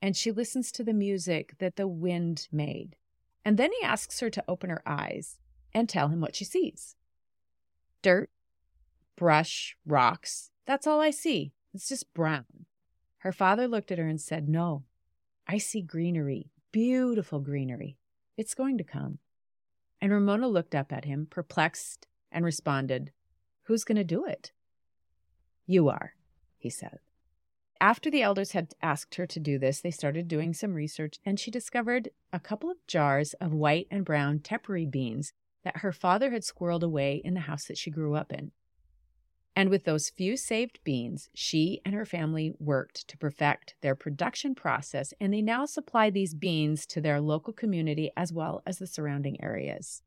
and 0.01 0.17
she 0.17 0.31
listens 0.31 0.71
to 0.71 0.83
the 0.83 0.93
music 0.93 1.55
that 1.59 1.75
the 1.75 1.87
wind 1.87 2.47
made. 2.51 2.95
And 3.43 3.57
then 3.57 3.71
he 3.79 3.85
asks 3.85 4.19
her 4.21 4.31
to 4.31 4.43
open 4.47 4.71
her 4.71 4.81
eyes 4.85 5.37
and 5.73 5.87
tell 5.87 6.07
him 6.07 6.21
what 6.21 6.35
she 6.35 6.45
sees 6.45 6.95
dirt, 8.05 8.29
brush, 9.15 9.75
rocks. 9.83 10.51
That's 10.67 10.85
all 10.85 11.01
I 11.01 11.09
see. 11.09 11.53
It's 11.73 11.89
just 11.89 12.13
brown. 12.13 12.67
Her 13.17 13.31
father 13.31 13.67
looked 13.67 13.91
at 13.91 13.97
her 13.97 14.07
and 14.07 14.21
said, 14.21 14.47
No, 14.47 14.83
I 15.47 15.57
see 15.57 15.81
greenery, 15.81 16.51
beautiful 16.71 17.39
greenery. 17.39 17.97
It's 18.37 18.53
going 18.53 18.77
to 18.77 18.83
come. 18.83 19.17
And 19.99 20.11
Ramona 20.11 20.47
looked 20.47 20.75
up 20.75 20.93
at 20.93 21.05
him, 21.05 21.25
perplexed, 21.27 22.05
and 22.31 22.45
responded, 22.45 23.09
Who's 23.63 23.83
going 23.83 23.97
to 23.97 24.03
do 24.03 24.23
it? 24.23 24.51
You 25.65 25.89
are, 25.89 26.13
he 26.59 26.69
said. 26.69 26.99
After 27.81 28.11
the 28.11 28.21
elders 28.21 28.51
had 28.51 28.75
asked 28.83 29.15
her 29.15 29.25
to 29.25 29.39
do 29.39 29.57
this, 29.57 29.81
they 29.81 29.89
started 29.89 30.27
doing 30.27 30.53
some 30.53 30.75
research, 30.75 31.17
and 31.25 31.39
she 31.39 31.49
discovered 31.49 32.09
a 32.31 32.39
couple 32.39 32.69
of 32.69 32.85
jars 32.85 33.33
of 33.41 33.51
white 33.51 33.87
and 33.89 34.05
brown 34.05 34.41
tepary 34.41 34.85
beans 34.85 35.33
that 35.65 35.77
her 35.77 35.91
father 35.91 36.31
had 36.31 36.43
squirreled 36.43 36.83
away 36.83 37.21
in 37.25 37.33
the 37.33 37.41
house 37.41 37.65
that 37.65 37.77
she 37.77 37.91
grew 37.91 38.15
up 38.15 38.31
in. 38.31 38.51
And 39.55 39.69
with 39.69 39.85
those 39.85 40.09
few 40.09 40.35
saved 40.35 40.79
beans, 40.83 41.29
she 41.33 41.81
and 41.85 41.95
her 41.95 42.05
family 42.05 42.53
worked 42.59 43.07
to 43.07 43.17
perfect 43.17 43.75
their 43.81 43.95
production 43.95 44.53
process, 44.53 45.13
and 45.19 45.33
they 45.33 45.41
now 45.41 45.65
supply 45.65 46.09
these 46.09 46.33
beans 46.33 46.85
to 46.87 47.01
their 47.01 47.21
local 47.21 47.53
community 47.53 48.11
as 48.17 48.33
well 48.33 48.61
as 48.65 48.79
the 48.79 48.87
surrounding 48.87 49.41
areas. 49.41 50.01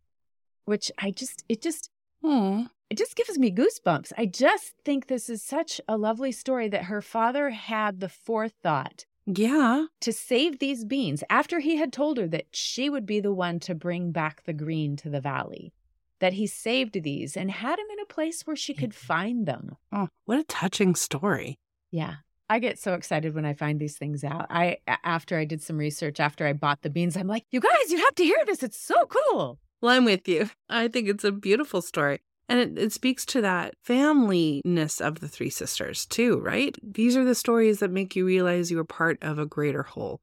Which 0.67 0.93
I 0.99 1.11
just, 1.11 1.45
it 1.49 1.63
just, 1.63 1.91
Aww. 2.23 2.69
it 2.91 2.99
just 2.99 3.17
gives 3.17 3.39
me 3.39 3.51
goosebumps. 3.51 4.13
I 4.19 4.27
just 4.27 4.75
think 4.85 5.07
this 5.07 5.31
is 5.31 5.43
such 5.43 5.81
a 5.89 5.97
lovely 5.97 6.33
story 6.33 6.69
that 6.69 6.85
her 6.85 7.01
father 7.01 7.49
had 7.51 8.01
the 8.01 8.11
forethought 8.11 9.07
Yeah. 9.37 9.87
to 10.01 10.13
save 10.13 10.59
these 10.59 10.85
beans 10.85 11.23
after 11.29 11.59
he 11.59 11.77
had 11.77 11.93
told 11.93 12.17
her 12.17 12.27
that 12.29 12.47
she 12.53 12.89
would 12.89 13.05
be 13.05 13.21
the 13.21 13.33
one 13.33 13.61
to 13.61 13.75
bring 13.75 14.11
back 14.11 14.45
the 14.45 14.55
green 14.55 14.97
to 14.97 15.11
the 15.11 15.21
valley. 15.21 15.73
That 16.21 16.33
he 16.33 16.47
saved 16.47 17.03
these 17.03 17.37
and 17.37 17.51
had 17.51 17.79
them 17.79 17.87
in 17.93 18.01
a 18.01 18.07
place 18.07 18.47
where 18.47 18.57
she 18.57 18.75
could 18.75 18.91
mm-hmm. 18.91 19.07
find 19.07 19.47
them. 19.47 19.77
Oh, 19.93 20.09
what 20.25 20.41
a 20.41 20.45
touching 20.45 20.95
story. 20.95 21.59
Yeah. 21.91 22.17
I 22.51 22.59
get 22.59 22.79
so 22.79 22.95
excited 22.95 23.35
when 23.35 23.45
I 23.45 23.53
find 23.53 23.79
these 23.79 23.99
things 23.99 24.25
out. 24.25 24.47
I 24.49 24.79
after 25.05 25.39
I 25.39 25.45
did 25.45 25.63
some 25.63 25.77
research, 25.77 26.19
after 26.19 26.47
I 26.47 26.55
bought 26.55 26.81
the 26.81 26.89
beans, 26.89 27.15
I'm 27.15 27.27
like, 27.27 27.45
"You 27.51 27.61
guys, 27.61 27.91
you 27.91 27.99
have 27.99 28.15
to 28.15 28.25
hear 28.25 28.43
this. 28.47 28.63
It's 28.63 28.81
so 28.81 29.05
cool." 29.07 29.59
Well, 29.83 29.95
I'm 29.95 30.07
with 30.07 30.27
you. 30.27 30.49
I 30.69 30.89
think 30.89 31.09
it's 31.09 31.25
a 31.25 31.31
beautiful 31.31 31.83
story. 31.83 32.21
And 32.49 32.61
it, 32.61 32.79
it 32.83 32.93
speaks 32.93 33.27
to 33.27 33.41
that 33.43 33.75
familyness 33.87 35.01
of 35.01 35.21
the 35.21 35.29
three 35.29 35.51
sisters, 35.51 36.07
too, 36.07 36.39
right? 36.41 36.77
These 36.83 37.17
are 37.17 37.25
the 37.25 37.35
stories 37.35 37.81
that 37.81 37.91
make 37.91 38.17
you 38.17 38.25
realize 38.25 38.71
you 38.71 38.79
are 38.79 38.85
part 38.85 39.19
of 39.23 39.39
a 39.39 39.47
greater 39.47 39.83
whole. 39.83 40.23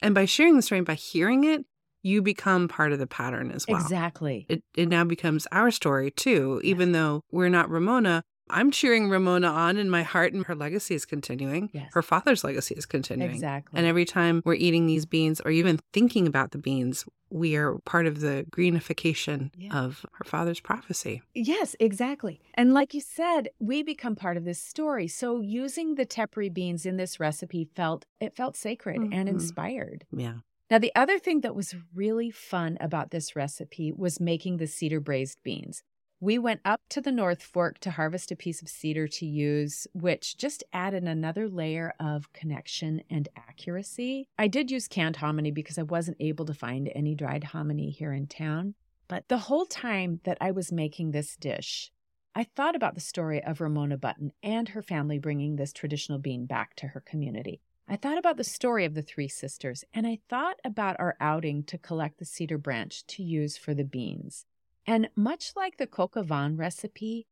And 0.00 0.14
by 0.14 0.24
sharing 0.24 0.56
the 0.56 0.62
story 0.62 0.78
and 0.78 0.86
by 0.86 0.94
hearing 0.94 1.44
it, 1.44 1.66
you 2.02 2.22
become 2.22 2.68
part 2.68 2.92
of 2.92 2.98
the 2.98 3.06
pattern 3.06 3.50
as 3.50 3.66
well. 3.66 3.82
Exactly. 3.82 4.46
It, 4.48 4.62
it 4.76 4.88
now 4.88 5.04
becomes 5.04 5.46
our 5.52 5.70
story, 5.70 6.10
too. 6.10 6.60
Even 6.64 6.92
though 6.92 7.22
we're 7.30 7.48
not 7.50 7.68
Ramona, 7.68 8.24
I'm 8.50 8.70
cheering 8.70 9.08
Ramona 9.08 9.48
on 9.48 9.76
in 9.76 9.90
my 9.90 10.02
heart, 10.02 10.32
and 10.32 10.44
her 10.46 10.54
legacy 10.54 10.94
is 10.94 11.04
continuing. 11.04 11.70
Yes. 11.72 11.90
Her 11.92 12.02
father's 12.02 12.44
legacy 12.44 12.74
is 12.74 12.86
continuing. 12.86 13.30
Exactly. 13.30 13.78
And 13.78 13.86
every 13.86 14.04
time 14.04 14.42
we're 14.44 14.54
eating 14.54 14.86
these 14.86 15.06
beans 15.06 15.40
or 15.44 15.50
even 15.50 15.80
thinking 15.92 16.26
about 16.26 16.52
the 16.52 16.58
beans, 16.58 17.04
we 17.30 17.56
are 17.56 17.74
part 17.84 18.06
of 18.06 18.20
the 18.20 18.46
greenification 18.50 19.50
Yeah. 19.56 19.78
of 19.78 20.04
her 20.14 20.24
father's 20.24 20.60
prophecy. 20.60 21.22
Yes, 21.34 21.76
exactly. 21.78 22.40
And 22.54 22.72
like 22.72 22.94
you 22.94 23.00
said, 23.00 23.48
we 23.58 23.82
become 23.82 24.16
part 24.16 24.36
of 24.36 24.44
this 24.44 24.60
story. 24.62 25.08
So 25.08 25.40
using 25.40 25.94
the 25.96 26.06
tepary 26.06 26.48
beans 26.52 26.86
in 26.86 26.96
this 26.96 27.20
recipe 27.20 27.68
felt 27.76 28.06
it 28.20 28.34
felt 28.34 28.56
sacred 28.56 28.96
and 29.02 29.12
Mhm. 29.12 29.28
inspired. 29.28 30.04
Yeah. 30.10 30.38
Now 30.70 30.78
the 30.78 30.92
other 30.94 31.18
thing 31.18 31.40
that 31.40 31.54
was 31.54 31.74
really 31.94 32.30
fun 32.30 32.76
about 32.80 33.10
this 33.10 33.34
recipe 33.34 33.90
was 33.92 34.20
making 34.20 34.58
the 34.58 34.66
cedar 34.66 35.00
braised 35.00 35.42
beans. 35.42 35.82
We 36.20 36.36
went 36.36 36.62
up 36.64 36.80
to 36.88 37.00
the 37.00 37.12
North 37.12 37.44
Fork 37.44 37.78
to 37.78 37.92
harvest 37.92 38.32
a 38.32 38.36
piece 38.36 38.60
of 38.60 38.68
cedar 38.68 39.06
to 39.06 39.24
use, 39.24 39.86
which 39.92 40.36
just 40.36 40.64
added 40.72 41.04
another 41.04 41.48
layer 41.48 41.94
of 42.00 42.32
connection 42.32 43.02
and 43.08 43.28
accuracy. 43.36 44.26
I 44.36 44.48
did 44.48 44.68
use 44.68 44.88
canned 44.88 45.16
hominy 45.16 45.52
because 45.52 45.78
I 45.78 45.84
wasn't 45.84 46.16
able 46.18 46.44
to 46.46 46.54
find 46.54 46.90
any 46.92 47.14
dried 47.14 47.44
hominy 47.44 47.90
here 47.90 48.12
in 48.12 48.26
town. 48.26 48.74
But 49.06 49.28
the 49.28 49.38
whole 49.38 49.64
time 49.64 50.20
that 50.24 50.38
I 50.40 50.50
was 50.50 50.72
making 50.72 51.12
this 51.12 51.36
dish, 51.36 51.92
I 52.34 52.42
thought 52.42 52.74
about 52.74 52.96
the 52.96 53.00
story 53.00 53.40
of 53.44 53.60
Ramona 53.60 53.96
Button 53.96 54.32
and 54.42 54.70
her 54.70 54.82
family 54.82 55.20
bringing 55.20 55.54
this 55.54 55.72
traditional 55.72 56.18
bean 56.18 56.46
back 56.46 56.74
to 56.76 56.88
her 56.88 57.00
community. 57.00 57.60
I 57.86 57.94
thought 57.94 58.18
about 58.18 58.38
the 58.38 58.44
story 58.44 58.84
of 58.84 58.94
the 58.94 59.02
three 59.02 59.28
sisters, 59.28 59.84
and 59.94 60.04
I 60.04 60.18
thought 60.28 60.56
about 60.64 60.98
our 60.98 61.16
outing 61.20 61.62
to 61.66 61.78
collect 61.78 62.18
the 62.18 62.24
cedar 62.24 62.58
branch 62.58 63.06
to 63.06 63.22
use 63.22 63.56
for 63.56 63.72
the 63.72 63.84
beans. 63.84 64.46
And 64.88 65.10
much 65.14 65.52
like 65.54 65.76
the 65.76 65.86
coq 65.86 66.16
au 66.16 66.22
vin 66.22 66.56
recipe, 66.56 67.26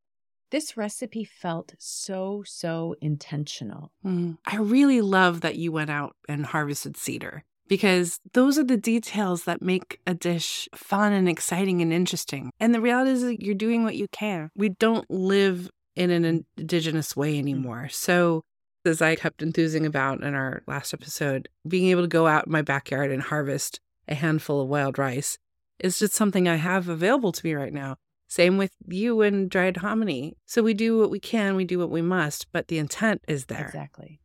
this 0.51 0.77
recipe 0.77 1.25
felt 1.25 1.73
so, 1.79 2.45
so 2.47 2.95
intentional. 3.01 3.93
Mm. 4.05 4.37
I 4.45 4.57
really 4.57 5.01
love 5.01 5.41
that 5.41 5.57
you 5.57 5.73
went 5.73 5.89
out 5.89 6.15
and 6.29 6.45
harvested 6.45 6.99
cedar 6.99 7.45
because 7.67 8.21
those 8.35 8.59
are 8.59 8.65
the 8.65 8.77
details 8.77 9.45
that 9.45 9.63
make 9.63 10.01
a 10.07 10.13
dish 10.13 10.69
fun 10.75 11.15
and 11.15 11.31
exciting 11.31 11.81
and 11.81 11.95
interesting. 11.95 12.51
And 12.61 12.75
the 12.75 12.81
reality 12.83 13.13
is 13.13 13.23
that 13.23 13.43
you're 13.43 13.55
doing 13.55 13.85
what 13.85 13.97
you 13.97 14.07
can. 14.13 14.51
We 14.55 14.69
don't 14.69 15.11
live 15.11 15.71
in 15.95 16.11
an 16.11 16.45
indigenous 16.59 17.17
way 17.17 17.39
anymore. 17.39 17.89
So, 17.91 18.43
as 18.85 19.01
I 19.01 19.17
kept 19.17 19.41
enthusing 19.41 19.87
about 19.87 20.23
in 20.23 20.35
our 20.35 20.63
last 20.67 20.93
episode, 20.93 21.49
being 21.67 21.89
able 21.89 22.03
to 22.03 22.09
go 22.09 22.27
out 22.27 22.47
in 22.47 22.53
my 22.53 22.61
backyard 22.61 23.11
and 23.11 23.23
harvest 23.23 23.81
a 24.07 24.15
handful 24.15 24.61
of 24.61 24.69
wild 24.69 24.99
rice 24.99 25.39
is 25.79 25.99
just 25.99 26.15
something 26.15 26.49
I 26.49 26.57
have 26.57 26.89
available 26.89 27.33
to 27.33 27.47
me 27.47 27.55
right 27.55 27.73
now. 27.73 27.97
Same 28.29 28.59
with 28.59 28.73
you 28.89 29.23
and 29.23 29.49
dried 29.49 29.79
hominy. 29.79 30.37
So 30.47 30.63
we 30.63 30.75
do 30.75 30.99
what 30.99 31.11
we 31.11 31.21
can, 31.21 31.55
we 31.55 31.65
do 31.65 31.79
what 31.79 31.91
we 31.91 32.03
must, 32.03 32.51
but 32.53 32.69
the 32.69 32.79
intent 32.79 33.23
is 33.29 33.47
there. 33.47 33.67
Exactly. 33.67 34.21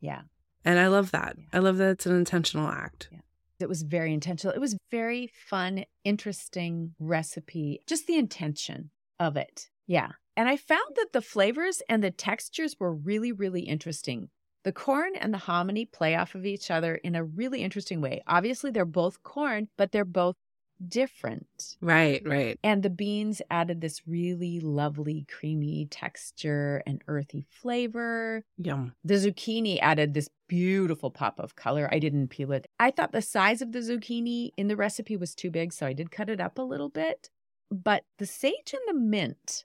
Yeah. 0.00 0.22
And 0.64 0.78
I 0.80 0.88
love 0.88 1.12
that. 1.12 1.36
Yeah. 1.38 1.44
I 1.52 1.58
love 1.60 1.76
that 1.76 1.90
it's 1.90 2.06
an 2.06 2.16
intentional 2.16 2.68
act. 2.68 3.08
Yeah. 3.12 3.20
It 3.60 3.68
was 3.68 3.82
very 3.82 4.12
intentional. 4.12 4.54
It 4.54 4.60
was 4.60 4.76
very 4.90 5.30
fun, 5.48 5.84
interesting 6.04 6.94
recipe. 6.98 7.80
Just 7.86 8.06
the 8.06 8.18
intention 8.18 8.90
of 9.18 9.36
it. 9.36 9.68
Yeah. 9.86 10.10
And 10.36 10.48
I 10.48 10.56
found 10.56 10.96
that 10.96 11.12
the 11.12 11.22
flavors 11.22 11.82
and 11.88 12.02
the 12.04 12.10
textures 12.10 12.76
were 12.78 12.92
really, 12.92 13.32
really 13.32 13.62
interesting. 13.62 14.28
The 14.64 14.72
corn 14.72 15.12
and 15.14 15.32
the 15.32 15.38
hominy 15.38 15.86
play 15.86 16.16
off 16.16 16.34
of 16.34 16.44
each 16.44 16.70
other 16.70 16.96
in 16.96 17.14
a 17.14 17.24
really 17.24 17.62
interesting 17.62 18.00
way. 18.00 18.22
Obviously, 18.26 18.70
they're 18.70 18.84
both 18.84 19.22
corn, 19.22 19.68
but 19.78 19.92
they're 19.92 20.04
both 20.04 20.34
different. 20.88 21.76
Right, 21.80 22.22
right. 22.24 22.58
And 22.62 22.82
the 22.82 22.90
beans 22.90 23.42
added 23.50 23.80
this 23.80 24.02
really 24.06 24.60
lovely, 24.60 25.26
creamy 25.28 25.86
texture 25.90 26.82
and 26.86 27.02
earthy 27.08 27.46
flavor. 27.50 28.44
Yum. 28.58 28.94
The 29.04 29.14
zucchini 29.14 29.78
added 29.80 30.14
this 30.14 30.28
beautiful 30.48 31.10
pop 31.10 31.38
of 31.38 31.56
color. 31.56 31.88
I 31.90 31.98
didn't 31.98 32.28
peel 32.28 32.52
it. 32.52 32.66
I 32.78 32.90
thought 32.90 33.12
the 33.12 33.22
size 33.22 33.62
of 33.62 33.72
the 33.72 33.80
zucchini 33.80 34.50
in 34.56 34.68
the 34.68 34.76
recipe 34.76 35.16
was 35.16 35.34
too 35.34 35.50
big, 35.50 35.72
so 35.72 35.86
I 35.86 35.92
did 35.92 36.10
cut 36.10 36.30
it 36.30 36.40
up 36.40 36.58
a 36.58 36.62
little 36.62 36.88
bit. 36.88 37.30
But 37.70 38.04
the 38.18 38.26
sage 38.26 38.72
and 38.72 38.82
the 38.86 39.00
mint, 39.00 39.64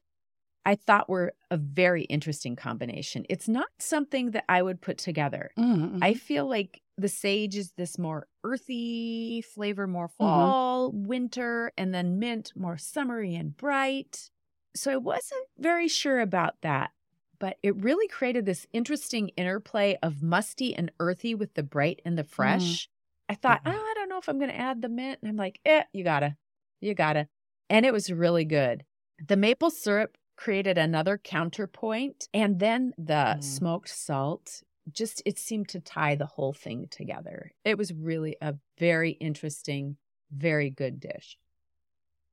I 0.66 0.76
thought 0.76 1.10
were 1.10 1.34
a 1.50 1.58
very 1.58 2.04
interesting 2.04 2.56
combination. 2.56 3.26
It's 3.30 3.48
not 3.48 3.70
something 3.80 4.32
that 4.32 4.46
I 4.48 4.62
would 4.62 4.82
put 4.82 4.98
together. 4.98 5.52
Mm. 5.58 6.00
I 6.02 6.14
feel 6.14 6.48
like 6.48 6.81
the 6.98 7.08
sage 7.10 7.56
is 7.56 7.72
this 7.74 7.98
more 7.98 8.28
earthy 8.44 9.42
flavor, 9.42 9.88
more 9.88 10.08
Mm-hmm. 10.22 10.52
fall, 10.52 10.92
winter, 10.92 11.72
and 11.78 11.94
then 11.94 12.20
mint 12.20 12.52
more 12.56 12.78
summery 12.78 13.36
and 13.36 13.56
bright. 13.58 14.30
So 14.76 14.92
I 14.92 14.98
wasn't 14.98 15.48
very 15.58 15.88
sure 15.88 16.20
about 16.20 16.56
that, 16.62 16.92
but 17.40 17.58
it 17.64 17.76
really 17.76 18.08
created 18.08 18.46
this 18.46 18.68
interesting 18.72 19.30
interplay 19.30 19.98
of 20.04 20.22
musty 20.22 20.76
and 20.76 20.92
earthy 21.00 21.36
with 21.36 21.54
the 21.56 21.64
bright 21.64 22.02
and 22.06 22.18
the 22.18 22.24
fresh. 22.24 22.88
I 23.28 23.36
thought, 23.36 23.62
Yeah. 23.66 23.74
oh, 23.74 23.92
I 23.92 23.94
don't 23.96 24.10
know 24.10 24.18
if 24.18 24.30
I'm 24.30 24.38
going 24.40 24.52
to 24.52 24.58
add 24.58 24.82
the 24.82 24.90
mint. 24.90 25.20
And 25.22 25.30
I'm 25.30 25.38
like, 25.38 25.60
eh, 25.66 25.84
you 25.94 26.04
gotta, 26.04 26.36
you 26.82 26.94
gotta. 26.94 27.28
And 27.70 27.86
it 27.86 27.94
was 27.94 28.12
really 28.12 28.46
good. 28.46 28.84
The 29.28 29.38
maple 29.38 29.70
syrup 29.72 30.18
created 30.36 30.78
another 30.78 31.18
counterpoint, 31.18 32.28
and 32.34 32.60
then 32.60 32.94
the 32.98 33.38
Mm. 33.38 33.44
smoked 33.44 33.90
salt 33.90 34.62
just 34.92 35.22
it 35.26 35.38
seemed 35.38 35.70
to 35.70 35.80
tie 35.80 36.16
the 36.16 36.26
whole 36.26 36.54
thing 36.54 36.88
together. 36.90 37.52
It 37.64 37.78
was 37.78 37.94
really 37.94 38.36
a 38.42 38.56
very 38.78 39.12
interesting, 39.12 39.98
very 40.32 40.70
good 40.70 41.00
dish. 41.00 41.38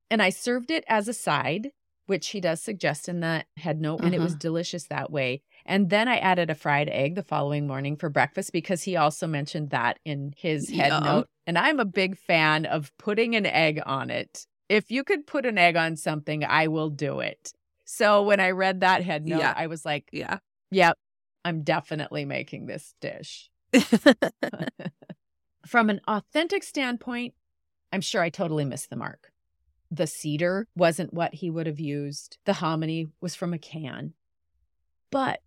And 0.09 0.21
I 0.21 0.29
served 0.29 0.71
it 0.71 0.83
as 0.87 1.07
a 1.07 1.13
side 1.13 1.71
which 2.09 2.29
he 2.29 2.41
does 2.41 2.59
suggest 2.59 3.07
in 3.07 3.19
the 3.19 3.45
head 3.55 3.79
note, 3.79 4.01
and 4.01 4.15
it 4.15 4.19
was 4.19 4.31
uh-huh. 4.31 4.39
delicious 4.39 4.85
that 4.87 5.11
way. 5.11 5.43
And 5.63 5.91
then 5.91 6.07
I 6.07 6.17
added 6.17 6.49
a 6.49 6.55
fried 6.55 6.89
egg 6.89 7.13
the 7.13 7.21
following 7.21 7.67
morning 7.67 7.95
for 7.95 8.09
breakfast 8.09 8.51
because 8.51 8.81
he 8.81 8.95
also 8.95 9.27
mentioned 9.27 9.69
that 9.69 9.99
in 10.03 10.33
his 10.35 10.71
head 10.71 10.87
Yum. 10.87 11.03
note. 11.03 11.27
And 11.45 11.55
I'm 11.55 11.79
a 11.79 11.85
big 11.85 12.17
fan 12.17 12.65
of 12.65 12.91
putting 12.97 13.35
an 13.35 13.45
egg 13.45 13.79
on 13.85 14.09
it. 14.09 14.47
If 14.69 14.89
you 14.89 15.03
could 15.03 15.27
put 15.27 15.45
an 15.45 15.59
egg 15.59 15.75
on 15.75 15.95
something, 15.95 16.43
I 16.43 16.65
will 16.65 16.89
do 16.89 17.19
it. 17.19 17.53
So 17.85 18.23
when 18.23 18.39
I 18.39 18.51
read 18.51 18.79
that 18.79 19.03
head 19.03 19.27
note, 19.27 19.41
Yeah. 19.41 19.53
I 19.55 19.67
was 19.67 19.85
like, 19.85 20.09
Yeah. 20.11 20.39
yep, 20.71 20.97
I'm 21.43 21.63
definitely 21.63 22.25
making 22.25 22.65
this 22.65 22.93
dish. 22.99 23.49
From 25.65 25.89
an 25.89 26.01
authentic 26.07 26.63
standpoint, 26.63 27.33
I'm 27.91 28.01
sure 28.01 28.21
I 28.21 28.29
totally 28.29 28.65
missed 28.65 28.89
the 28.89 28.95
mark. 28.95 29.31
The 29.91 30.07
cedar 30.07 30.67
wasn't 30.75 31.13
what 31.13 31.35
he 31.35 31.49
would 31.49 31.67
have 31.67 31.79
used, 31.79 32.37
the 32.45 32.53
hominy 32.53 33.07
was 33.21 33.33
from 33.35 33.53
a 33.53 33.57
can. 33.57 34.13
But 35.09 35.41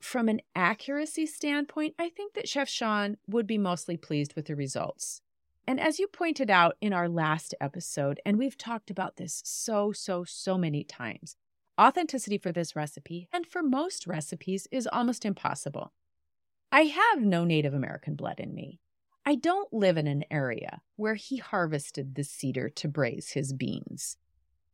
from 0.00 0.28
an 0.28 0.42
accuracy 0.54 1.26
standpoint, 1.26 1.94
I 1.98 2.10
think 2.10 2.34
that 2.34 2.48
Chef 2.48 2.68
Sean 2.68 3.16
would 3.26 3.46
be 3.46 3.56
mostly 3.56 3.96
pleased 3.96 4.34
with 4.34 4.46
the 4.46 4.56
results. 4.56 5.22
And 5.66 5.80
as 5.80 5.98
you 5.98 6.06
pointed 6.06 6.50
out 6.50 6.76
in 6.80 6.92
our 6.92 7.08
last 7.08 7.54
episode, 7.60 8.20
and 8.24 8.38
we've 8.38 8.58
talked 8.58 8.90
about 8.90 9.16
this 9.16 9.42
so, 9.44 9.92
so, 9.92 10.24
so 10.24 10.56
many 10.56 10.84
times, 10.84 11.36
authenticity 11.80 12.38
for 12.38 12.52
this 12.52 12.76
recipe 12.76 13.28
and 13.32 13.46
for 13.46 13.62
most 13.62 14.06
recipes 14.06 14.66
is 14.70 14.86
almost 14.86 15.24
impossible. 15.24 15.92
I 16.72 16.82
have 16.82 17.20
no 17.22 17.44
Native 17.44 17.74
American 17.74 18.16
blood 18.16 18.40
in 18.40 18.54
me. 18.54 18.80
I 19.24 19.34
don't 19.36 19.72
live 19.72 19.96
in 19.96 20.06
an 20.06 20.24
area 20.30 20.82
where 20.96 21.14
he 21.14 21.38
harvested 21.38 22.14
the 22.14 22.24
cedar 22.24 22.68
to 22.70 22.88
braise 22.88 23.32
his 23.32 23.52
beans. 23.52 24.18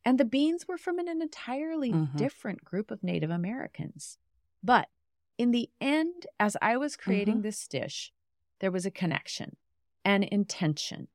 And 0.05 0.19
the 0.19 0.25
beans 0.25 0.67
were 0.67 0.77
from 0.77 0.99
an 0.99 1.07
entirely 1.07 1.93
Mhm. 1.93 2.17
different 2.17 2.63
group 2.65 2.91
of 2.91 3.03
Native 3.03 3.29
Americans. 3.31 4.17
But 4.63 4.89
in 5.37 5.51
the 5.51 5.69
end, 5.81 6.27
as 6.39 6.57
I 6.61 6.77
was 6.77 6.97
creating 6.97 7.41
Mhm. 7.41 7.43
this 7.43 7.67
dish, 7.67 8.13
there 8.59 8.71
was 8.71 8.85
a 8.85 8.91
connection, 8.91 9.57
an 10.05 10.23
intention, 10.23 11.07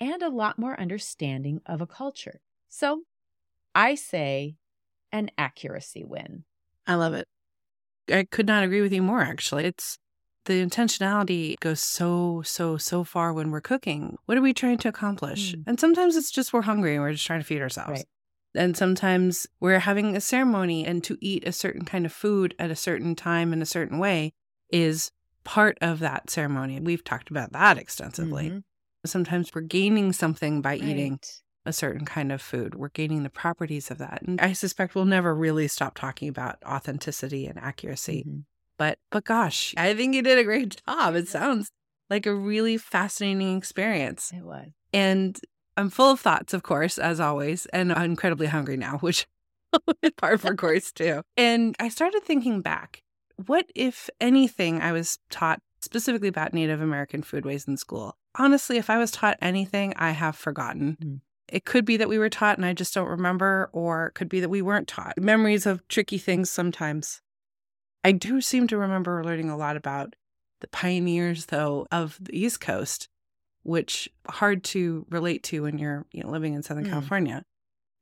and 0.00 0.22
a 0.22 0.28
lot 0.30 0.58
more 0.58 0.78
understanding 0.78 1.60
of 1.66 1.80
a 1.80 1.86
culture. 1.86 2.40
So 2.68 3.04
I 3.74 3.94
say 3.96 4.56
an 5.12 5.30
accuracy 5.38 6.04
win. 6.04 6.44
I 6.86 6.94
love 6.94 7.14
it. 7.14 7.28
I 8.10 8.24
could 8.24 8.46
not 8.46 8.64
agree 8.64 8.80
with 8.80 8.92
you 8.92 9.02
more, 9.02 9.20
actually. 9.20 9.64
It's 9.64 9.98
the 10.44 10.64
intentionality 10.64 11.58
goes 11.60 11.80
so, 11.80 12.42
so, 12.44 12.76
so 12.76 13.04
far 13.04 13.32
when 13.32 13.50
we're 13.50 13.60
cooking. 13.60 14.16
What 14.26 14.36
are 14.36 14.42
we 14.42 14.52
trying 14.52 14.78
to 14.78 14.88
accomplish? 14.88 15.54
Mm. 15.54 15.64
And 15.68 15.80
sometimes 15.80 16.16
it's 16.16 16.30
just 16.30 16.52
we're 16.52 16.62
hungry 16.62 16.94
and 16.94 17.02
we're 17.02 17.12
just 17.12 17.26
trying 17.26 17.40
to 17.40 17.46
feed 17.46 17.62
ourselves. 17.62 17.90
Right. 17.90 18.04
And 18.54 18.76
sometimes 18.76 19.46
we're 19.60 19.78
having 19.78 20.16
a 20.16 20.20
ceremony 20.20 20.84
and 20.84 21.02
to 21.04 21.16
eat 21.20 21.46
a 21.46 21.52
certain 21.52 21.84
kind 21.84 22.04
of 22.04 22.12
food 22.12 22.54
at 22.58 22.70
a 22.70 22.76
certain 22.76 23.14
time 23.14 23.52
in 23.52 23.62
a 23.62 23.66
certain 23.66 23.98
way 23.98 24.32
is 24.70 25.10
part 25.44 25.78
of 25.80 26.00
that 26.00 26.28
ceremony. 26.28 26.80
We've 26.80 27.04
talked 27.04 27.30
about 27.30 27.52
that 27.52 27.78
extensively. 27.78 28.50
Mhm. 28.50 28.64
Sometimes 29.06 29.54
we're 29.54 29.62
gaining 29.62 30.12
something 30.12 30.60
by 30.60 30.76
eating 30.76 31.12
Right. 31.12 31.42
A 31.64 31.72
certain 31.72 32.04
kind 32.04 32.32
of 32.32 32.42
food. 32.42 32.74
We're 32.74 32.88
gaining 32.88 33.22
the 33.22 33.30
properties 33.30 33.90
of 33.90 33.98
that. 33.98 34.22
And 34.22 34.40
I 34.40 34.52
suspect 34.52 34.94
we'll 34.94 35.04
never 35.04 35.34
really 35.34 35.68
stop 35.68 35.94
talking 35.94 36.28
about 36.28 36.58
authenticity 36.66 37.46
and 37.46 37.58
accuracy. 37.58 38.24
Mhm. 38.26 38.44
But 38.78 38.98
but 39.10 39.24
gosh, 39.24 39.74
I 39.76 39.94
think 39.94 40.14
you 40.14 40.22
did 40.22 40.38
a 40.38 40.44
great 40.44 40.82
job. 40.86 41.14
It 41.14 41.28
sounds 41.28 41.70
like 42.10 42.26
a 42.26 42.34
really 42.34 42.76
fascinating 42.78 43.56
experience. 43.56 44.32
It 44.34 44.44
was. 44.44 44.68
And 44.92 45.38
I'm 45.76 45.88
full 45.88 46.10
of 46.10 46.20
thoughts, 46.20 46.52
of 46.52 46.62
course, 46.62 46.98
as 46.98 47.20
always, 47.20 47.66
and 47.66 47.92
I'm 47.92 48.10
incredibly 48.10 48.46
hungry 48.46 48.76
now, 48.76 48.98
which 49.00 49.26
is 50.02 50.10
part 50.16 50.40
for 50.40 50.54
course 50.54 50.92
too. 50.92 51.22
And 51.36 51.76
I 51.78 51.88
started 51.88 52.22
thinking 52.24 52.60
back, 52.60 53.00
what 53.46 53.66
if 53.74 54.10
anything 54.20 54.80
I 54.80 54.92
was 54.92 55.18
taught 55.30 55.60
specifically 55.80 56.28
about 56.28 56.52
Native 56.52 56.80
American 56.80 57.22
foodways 57.22 57.66
in 57.66 57.76
school? 57.76 58.16
Honestly, 58.36 58.78
if 58.78 58.90
I 58.90 58.98
was 58.98 59.10
taught 59.10 59.38
anything, 59.40 59.94
I 59.96 60.10
have 60.10 60.36
forgotten. 60.36 60.96
Mm. 61.02 61.20
It 61.52 61.66
could 61.66 61.84
be 61.84 61.98
that 61.98 62.08
we 62.08 62.18
were 62.18 62.30
taught 62.30 62.56
and 62.56 62.64
I 62.64 62.72
just 62.72 62.94
don't 62.94 63.08
remember, 63.08 63.68
or 63.74 64.06
it 64.06 64.14
could 64.14 64.30
be 64.30 64.40
that 64.40 64.48
we 64.48 64.62
weren't 64.62 64.88
taught. 64.88 65.18
Memories 65.18 65.66
of 65.66 65.86
tricky 65.86 66.16
things 66.16 66.50
sometimes. 66.50 67.20
I 68.02 68.12
do 68.12 68.40
seem 68.40 68.66
to 68.68 68.78
remember 68.78 69.22
learning 69.22 69.50
a 69.50 69.56
lot 69.56 69.76
about 69.76 70.16
the 70.62 70.68
pioneers, 70.68 71.46
though, 71.46 71.86
of 71.92 72.18
the 72.20 72.36
East 72.36 72.60
Coast, 72.60 73.08
which 73.64 74.08
hard 74.28 74.64
to 74.64 75.06
relate 75.10 75.42
to 75.44 75.64
when 75.64 75.76
you're 75.78 76.06
you 76.10 76.22
know, 76.22 76.30
living 76.30 76.54
in 76.54 76.62
Southern 76.62 76.86
Mm. 76.86 76.90
California. 76.90 77.44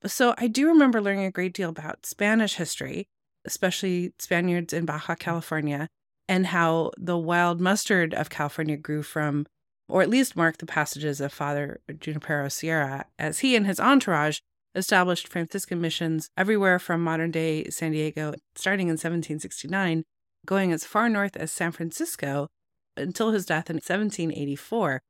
So 0.07 0.35
I 0.38 0.46
do 0.46 0.68
remember 0.68 1.03
learning 1.03 1.24
a 1.24 1.31
great 1.33 1.53
deal 1.53 1.70
about 1.70 2.07
Spanish 2.07 2.55
history, 2.55 3.09
especially 3.44 4.14
Spaniards 4.18 4.72
in 4.72 4.87
Baja 4.87 5.16
California, 5.16 5.88
and 6.29 6.46
how 6.46 6.92
the 6.96 7.18
wild 7.18 7.61
mustard 7.61 8.14
of 8.14 8.31
California 8.31 8.77
grew 8.77 9.03
from, 9.03 9.46
or 9.90 10.03
at 10.03 10.09
least 10.09 10.37
mark 10.37 10.59
the 10.59 10.66
passages 10.66 11.20
of 11.20 11.33
Father 11.33 11.81
Junipero 11.98 12.48
Sierra, 12.48 13.07
as 13.18 13.40
he 13.40 13.57
and 13.57 13.66
his 13.66 13.81
entourage 13.81 14.38
established 14.74 15.29
Franciscan 15.29 15.81
missions 15.81 16.31
everywhere 16.37 16.79
from 16.79 17.03
modern 17.03 17.31
day 17.31 17.64
San 17.70 17.92
Diego, 17.92 18.35
starting 18.55 18.87
in 18.87 18.92
1769, 18.92 20.05
going 20.46 20.72
as 20.72 20.85
far 20.85 21.09
north 21.09 21.37
as 21.37 21.50
San 21.50 21.72
Francisco 21.72 22.48
until 22.96 23.33
his 23.33 23.44
death 23.44 23.68
in 23.68 23.76
1784. 23.76 25.03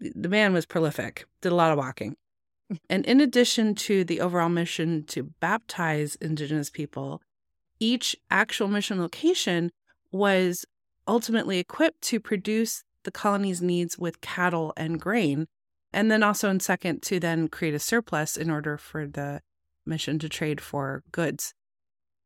The 0.00 0.28
man 0.28 0.52
was 0.52 0.66
prolific, 0.66 1.26
did 1.40 1.52
a 1.52 1.56
lot 1.56 1.72
of 1.72 1.78
walking. 1.78 2.16
And 2.90 3.04
in 3.06 3.20
addition 3.20 3.74
to 3.76 4.04
the 4.04 4.20
overall 4.20 4.50
mission 4.50 5.04
to 5.06 5.22
baptize 5.40 6.16
Indigenous 6.16 6.68
people, 6.68 7.22
each 7.80 8.14
actual 8.30 8.68
mission 8.68 9.00
location 9.00 9.70
was 10.12 10.66
ultimately 11.06 11.58
equipped 11.58 12.02
to 12.02 12.20
produce 12.20 12.84
the 13.08 13.12
colony's 13.12 13.62
needs 13.62 13.98
with 13.98 14.20
cattle 14.20 14.74
and 14.76 15.00
grain, 15.00 15.46
and 15.94 16.10
then 16.10 16.22
also 16.22 16.50
in 16.50 16.60
second 16.60 17.00
to 17.04 17.18
then 17.18 17.48
create 17.48 17.72
a 17.72 17.78
surplus 17.78 18.36
in 18.36 18.50
order 18.50 18.76
for 18.76 19.06
the 19.06 19.40
mission 19.86 20.18
to 20.18 20.28
trade 20.28 20.60
for 20.60 21.02
goods. 21.10 21.54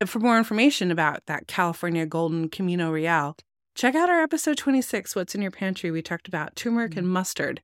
And 0.00 0.10
for 0.10 0.18
more 0.18 0.36
information 0.36 0.90
about 0.90 1.26
that 1.26 1.46
California 1.46 2.04
Golden 2.04 2.48
Camino 2.48 2.90
Real, 2.90 3.36
check 3.76 3.94
out 3.94 4.10
our 4.10 4.22
episode 4.22 4.56
26, 4.56 5.14
What's 5.14 5.36
in 5.36 5.42
Your 5.42 5.52
Pantry. 5.52 5.92
We 5.92 6.02
talked 6.02 6.26
about 6.26 6.56
turmeric 6.56 6.96
and 6.96 7.04
mm-hmm. 7.04 7.12
mustard. 7.12 7.62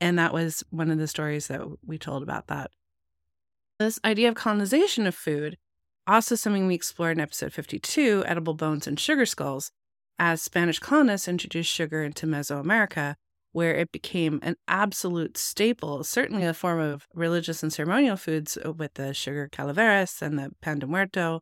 And 0.00 0.16
that 0.16 0.32
was 0.32 0.62
one 0.70 0.92
of 0.92 0.98
the 0.98 1.08
stories 1.08 1.48
that 1.48 1.62
we 1.84 1.98
told 1.98 2.22
about 2.22 2.46
that. 2.46 2.70
This 3.80 3.98
idea 4.04 4.28
of 4.28 4.36
colonization 4.36 5.08
of 5.08 5.16
food, 5.16 5.58
also 6.06 6.36
something 6.36 6.68
we 6.68 6.76
explored 6.76 7.16
in 7.16 7.20
episode 7.20 7.52
52, 7.52 8.22
Edible 8.28 8.54
Bones 8.54 8.86
and 8.86 9.00
Sugar 9.00 9.26
Skulls, 9.26 9.72
as 10.20 10.42
Spanish 10.42 10.78
colonists 10.78 11.26
introduced 11.26 11.72
sugar 11.72 12.04
into 12.04 12.26
Mesoamerica, 12.26 13.14
where 13.52 13.74
it 13.74 13.90
became 13.90 14.38
an 14.42 14.54
absolute 14.68 15.38
staple, 15.38 16.04
certainly 16.04 16.44
a 16.44 16.52
form 16.54 16.78
of 16.78 17.08
religious 17.14 17.62
and 17.62 17.72
ceremonial 17.72 18.16
foods 18.16 18.58
with 18.76 18.94
the 18.94 19.14
sugar 19.14 19.48
calaveras 19.50 20.20
and 20.20 20.38
the 20.38 20.52
pan 20.60 20.78
de 20.78 20.86
muerto 20.86 21.40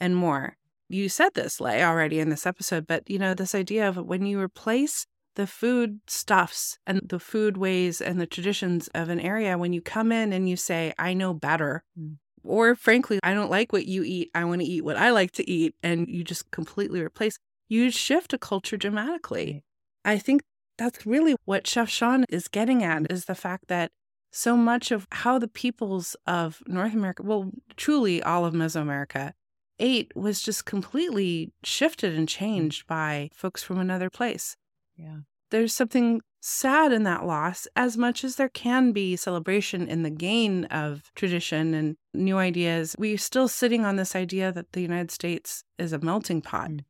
and 0.00 0.16
more. 0.16 0.56
You 0.88 1.08
said 1.08 1.34
this, 1.34 1.60
Leigh, 1.60 1.84
already 1.84 2.18
in 2.18 2.30
this 2.30 2.46
episode, 2.46 2.86
but 2.86 3.08
you 3.08 3.18
know, 3.18 3.34
this 3.34 3.54
idea 3.54 3.88
of 3.88 3.96
when 3.98 4.24
you 4.26 4.40
replace 4.40 5.06
the 5.36 5.46
food 5.46 6.00
stuffs 6.06 6.78
and 6.86 7.00
the 7.04 7.18
food 7.18 7.56
ways 7.58 8.00
and 8.00 8.20
the 8.20 8.26
traditions 8.26 8.88
of 8.94 9.10
an 9.10 9.20
area, 9.20 9.58
when 9.58 9.72
you 9.72 9.82
come 9.82 10.12
in 10.12 10.32
and 10.32 10.48
you 10.48 10.56
say, 10.56 10.94
I 10.98 11.12
know 11.12 11.34
better, 11.34 11.84
Mm. 11.98 12.16
or 12.42 12.74
frankly, 12.74 13.18
I 13.22 13.34
don't 13.34 13.50
like 13.50 13.72
what 13.72 13.86
you 13.86 14.02
eat, 14.02 14.30
I 14.34 14.44
want 14.44 14.62
to 14.62 14.66
eat 14.66 14.82
what 14.84 14.96
I 14.96 15.10
like 15.10 15.32
to 15.32 15.48
eat, 15.50 15.74
and 15.82 16.08
you 16.08 16.24
just 16.24 16.50
completely 16.50 17.00
replace, 17.00 17.38
you 17.68 17.90
shift 17.90 18.32
a 18.32 18.38
culture 18.38 18.76
dramatically. 18.76 19.64
I 20.04 20.18
think 20.18 20.42
that's 20.76 21.06
really 21.06 21.36
what 21.44 21.66
Chef 21.66 21.88
Sean 21.88 22.24
is 22.28 22.48
getting 22.48 22.82
at 22.82 23.10
is 23.10 23.24
the 23.26 23.34
fact 23.34 23.68
that 23.68 23.90
so 24.32 24.56
much 24.56 24.90
of 24.90 25.06
how 25.12 25.38
the 25.38 25.48
peoples 25.48 26.16
of 26.26 26.60
North 26.66 26.92
America, 26.94 27.22
well, 27.22 27.52
truly 27.76 28.22
all 28.22 28.44
of 28.44 28.52
Mesoamerica, 28.54 29.32
ate 29.78 30.12
was 30.16 30.42
just 30.42 30.64
completely 30.66 31.52
shifted 31.62 32.14
and 32.14 32.28
changed 32.28 32.86
by 32.86 33.30
folks 33.32 33.62
from 33.62 33.78
another 33.78 34.10
place. 34.10 34.56
Yeah. 34.96 35.18
There's 35.50 35.72
something 35.74 36.20
sad 36.40 36.92
in 36.92 37.04
that 37.04 37.24
loss, 37.24 37.66
as 37.76 37.96
much 37.96 38.24
as 38.24 38.36
there 38.36 38.48
can 38.48 38.92
be 38.92 39.16
celebration 39.16 39.88
in 39.88 40.02
the 40.02 40.10
gain 40.10 40.64
of 40.66 41.10
tradition 41.14 41.72
and 41.74 41.96
new 42.12 42.36
ideas. 42.36 42.94
We're 42.98 43.18
still 43.18 43.48
sitting 43.48 43.84
on 43.84 43.96
this 43.96 44.14
idea 44.16 44.52
that 44.52 44.72
the 44.72 44.82
United 44.82 45.10
States 45.10 45.64
is 45.78 45.92
a 45.92 45.98
melting 45.98 46.42
pot, 46.42 46.70
Mm. 46.70 46.84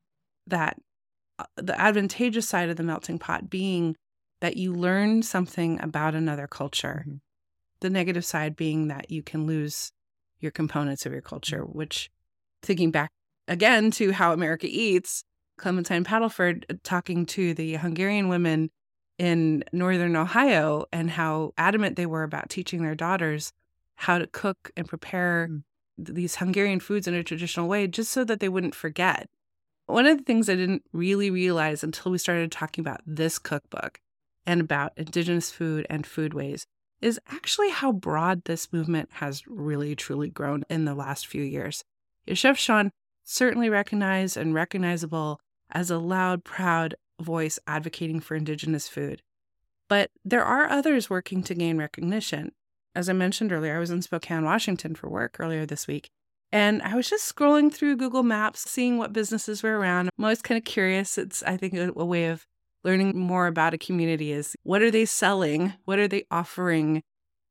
That 0.47 0.77
uh, 1.39 1.45
the 1.57 1.79
advantageous 1.81 2.49
side 2.49 2.69
of 2.69 2.77
the 2.77 2.83
melting 2.83 3.19
pot 3.19 3.51
being 3.51 3.97
that 4.41 4.57
you 4.57 4.73
learn 4.73 5.23
something 5.23 5.81
about 5.81 6.15
another 6.15 6.47
culture. 6.47 7.05
Mhm. 7.09 7.21
The 7.81 7.91
negative 7.91 8.25
side 8.25 8.57
being 8.57 8.89
that 8.89 9.11
you 9.11 9.23
can 9.23 9.47
lose 9.47 9.93
your 10.41 10.53
components 10.53 11.07
of 11.07 11.13
your 11.13 11.23
culture, 11.23 11.63
which, 11.65 12.11
thinking 12.63 12.91
back 12.91 13.11
again 13.49 13.91
to 13.93 14.13
how 14.13 14.33
America 14.33 14.67
eats, 14.71 15.25
Clementine 15.59 16.05
Paddleford 16.05 16.65
uh, 16.71 16.75
talking 16.83 17.27
to 17.27 17.55
the 17.55 17.75
Hungarian 17.77 18.29
women 18.29 18.71
in 19.19 19.65
northern 19.73 20.17
Ohio 20.17 20.87
and 20.93 21.11
how 21.11 21.53
adamant 21.57 21.97
they 21.97 22.07
were 22.07 22.25
about 22.25 22.51
teaching 22.51 22.83
their 22.83 22.95
daughters 22.97 23.53
how 23.97 24.19
to 24.19 24.27
cook 24.27 24.71
and 24.77 24.89
prepare 24.89 25.49
Mm. 25.49 25.63
these 25.97 26.37
Hungarian 26.37 26.81
foods 26.81 27.07
in 27.07 27.15
a 27.15 27.23
traditional 27.23 27.69
way 27.69 27.87
just 27.87 28.11
so 28.11 28.25
that 28.25 28.41
they 28.41 28.49
wouldn't 28.49 28.75
forget. 28.75 29.29
One 29.87 30.07
of 30.07 30.17
the 30.19 30.25
things 30.25 30.49
I 30.49 30.55
didn't 30.55 30.83
really 30.93 31.31
realize 31.31 31.85
until 31.85 32.11
we 32.11 32.19
started 32.19 32.51
talking 32.51 32.83
about 32.83 33.03
this 33.07 33.39
cookbook 33.39 34.01
and 34.47 34.61
about 34.61 34.93
Indigenous 34.97 35.51
food 35.51 35.87
and 35.91 36.05
foodways 36.05 36.65
is 37.03 37.21
actually 37.29 37.71
how 37.71 37.93
broad 37.93 38.45
this 38.45 38.73
movement 38.73 39.11
has 39.15 39.43
really 39.47 39.95
truly 39.95 40.31
grown 40.31 40.65
in 40.71 40.87
the 40.87 40.95
last 40.95 41.27
few 41.27 41.43
years. 41.43 41.85
Chef 42.33 42.59
Sean 42.59 42.91
certainly 43.25 43.69
recognized 43.69 44.37
and 44.37 44.55
recognizable 44.55 45.39
as 45.71 45.91
a 45.91 45.99
loud, 45.99 46.45
proud 46.45 46.95
voice 47.21 47.59
advocating 47.67 48.21
for 48.21 48.37
Indigenous 48.37 48.89
food. 48.89 49.23
But 49.89 50.11
there 50.25 50.45
are 50.45 50.69
others 50.69 51.11
working 51.11 51.43
to 51.43 51.55
gain 51.55 51.77
recognition. 51.77 52.53
As 52.95 53.09
I 53.09 53.13
mentioned 53.13 53.53
earlier, 53.53 53.77
I 53.77 53.81
was 53.81 53.91
in 53.91 54.01
Spokane, 54.01 54.45
Washington 54.45 54.95
for 54.95 55.11
work 55.11 55.37
earlier 55.39 55.67
this 55.67 55.87
week. 55.87 56.11
And 56.55 56.83
I 56.83 56.95
was 56.95 57.11
just 57.11 57.35
scrolling 57.35 57.75
through 57.75 57.97
Google 57.97 58.23
Maps, 58.23 58.61
seeing 58.61 58.97
what 58.97 59.13
businesses 59.13 59.65
were 59.65 59.77
around. 59.77 60.09
I'm 60.17 60.25
always 60.25 60.41
kind 60.41 60.57
of 60.57 60.65
curious. 60.65 61.19
It's, 61.19 61.43
I 61.43 61.57
think, 61.57 61.75
a, 61.75 61.93
a 61.97 62.05
way 62.05 62.27
of 62.27 62.47
learning 62.85 63.19
more 63.19 63.49
about 63.49 63.75
a 63.75 63.79
community 63.79 64.31
is 64.31 64.55
what 64.63 64.81
are 64.81 64.91
they 64.93 65.05
selling? 65.05 65.73
What 65.85 65.99
are 65.99 66.07
they 66.07 66.27
offering 66.31 67.03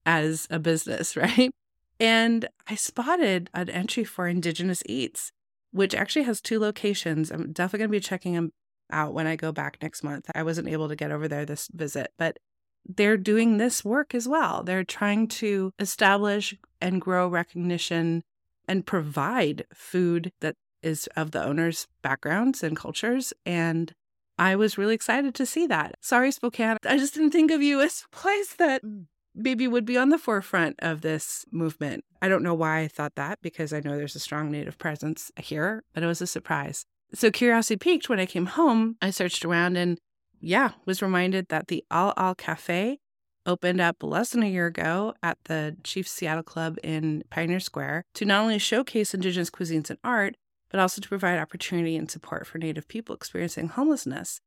as 0.06 0.48
a 0.50 0.58
business, 0.58 1.18
right? 1.18 1.52
And 2.00 2.48
I 2.66 2.76
spotted 2.76 3.50
an 3.54 3.70
entry 3.70 4.06
for 4.06 4.26
Indigenous 4.26 4.82
Eats, 4.86 5.34
which 5.72 5.94
actually 5.94 6.24
has 6.24 6.40
two 6.40 6.58
locations. 6.58 7.30
I'm 7.30 7.52
definitely 7.52 7.80
going 7.80 7.90
to 7.90 7.98
be 7.98 8.00
checking 8.00 8.36
them 8.36 8.54
out 8.90 9.14
when 9.14 9.28
I 9.28 9.36
go 9.36 9.52
back 9.52 9.80
next 9.82 10.02
month. 10.06 10.32
I 10.34 10.44
wasn't 10.44 10.70
able 10.70 10.88
to 10.88 10.96
get 10.96 11.12
over 11.12 11.28
there 11.28 11.46
this 11.46 11.68
visit, 11.74 12.14
but 12.18 12.38
they're 12.86 13.18
doing 13.18 13.58
this 13.58 13.84
work 13.84 14.16
as 14.16 14.30
well. 14.30 14.64
They're 14.64 14.86
trying 14.86 15.28
to 15.28 15.74
establish 15.78 16.56
and 16.80 17.02
grow 17.02 17.28
recognition 17.28 18.24
and 18.68 18.86
provide 18.86 19.66
food 19.74 20.32
that 20.42 20.56
is 20.82 21.08
of 21.16 21.32
the 21.32 21.44
owner's 21.44 21.88
backgrounds 22.02 22.62
and 22.64 22.76
cultures. 22.76 23.34
And 23.46 23.94
I 24.38 24.56
was 24.56 24.78
really 24.78 24.96
excited 24.96 25.34
to 25.36 25.46
see 25.46 25.68
that. 25.68 25.96
Sorry, 26.02 26.32
Spokane. 26.32 26.78
I 26.86 26.98
just 26.98 27.14
didn't 27.14 27.32
think 27.32 27.52
of 27.52 27.62
you 27.62 27.82
as 27.82 28.06
a 28.12 28.16
place 28.16 28.54
that 28.56 28.84
mm. 28.84 29.06
maybe 29.34 29.68
would 29.68 29.86
be 29.86 29.98
on 29.98 30.10
the 30.10 30.18
forefront 30.18 30.76
of 30.80 31.02
this 31.02 31.46
movement. 31.52 32.04
I 32.22 32.28
don't 32.28 32.44
know 32.44 32.54
why 32.54 32.80
I 32.80 32.88
thought 32.88 33.16
that 33.16 33.40
because 33.42 33.74
I 33.74 33.80
know 33.80 33.96
there's 33.96 34.16
a 34.16 34.20
strong 34.20 34.52
Native 34.52 34.78
presence 34.78 35.32
here, 35.38 35.84
but 35.94 36.04
it 36.04 36.08
was 36.08 36.22
a 36.22 36.28
surprise. 36.28 36.86
So 37.14 37.30
curiosity 37.30 37.78
piqued 37.78 38.10
when 38.10 38.20
I 38.20 38.26
came 38.26 38.48
home. 38.48 38.98
I 39.02 39.12
searched 39.12 39.46
around 39.46 39.78
and 39.78 40.00
yeah, 40.42 40.72
was 40.86 41.02
reminded 41.02 41.48
that 41.50 41.68
the 41.68 41.86
Al 41.90 42.14
Al 42.18 42.36
Cafe 42.36 43.00
opened 43.46 43.82
up 43.82 44.02
less 44.02 44.32
than 44.32 44.44
a 44.44 44.50
year 44.50 44.68
ago 44.68 45.14
at 45.22 45.38
the 45.46 45.76
Chief 45.84 46.08
Seattle 46.08 46.44
Club 46.44 46.78
in 46.84 47.24
Pioneer 47.30 47.60
Square 47.60 48.04
to 48.16 48.26
not 48.26 48.42
only 48.42 48.60
showcase 48.60 49.14
Indigenous 49.14 49.50
cuisines 49.50 49.90
and 49.90 50.00
art, 50.04 50.36
but 50.70 50.80
also 50.80 51.02
to 51.02 51.10
provide 51.10 51.40
opportunity 51.40 51.96
and 51.96 52.10
support 52.10 52.48
for 52.48 52.58
Native 52.58 52.88
people 52.88 53.16
experiencing 53.16 53.70
homelessness. 53.70 54.40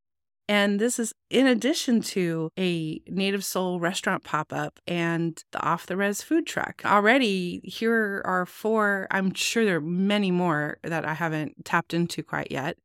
And 0.49 0.79
this 0.79 0.99
is 0.99 1.13
in 1.29 1.47
addition 1.47 2.01
to 2.03 2.51
a 2.57 3.01
Native 3.09 3.45
Soul 3.45 3.81
restaurant 3.81 4.23
pop 4.23 4.53
up 4.53 4.79
and 4.87 5.43
the 5.51 5.61
off 5.61 5.87
the 5.87 5.97
res 5.97 6.23
food 6.23 6.47
truck. 6.47 6.83
Already, 6.85 7.61
here 7.65 8.23
are 8.25 8.47
four, 8.47 9.09
I'm 9.11 9.35
sure 9.35 9.65
there 9.65 9.79
are 9.79 9.81
many 9.81 10.31
more 10.31 10.79
that 10.85 11.05
I 11.05 11.15
haven't 11.15 11.65
tapped 11.65 11.93
into 11.93 12.23
quite 12.23 12.51
yet. 12.51 12.77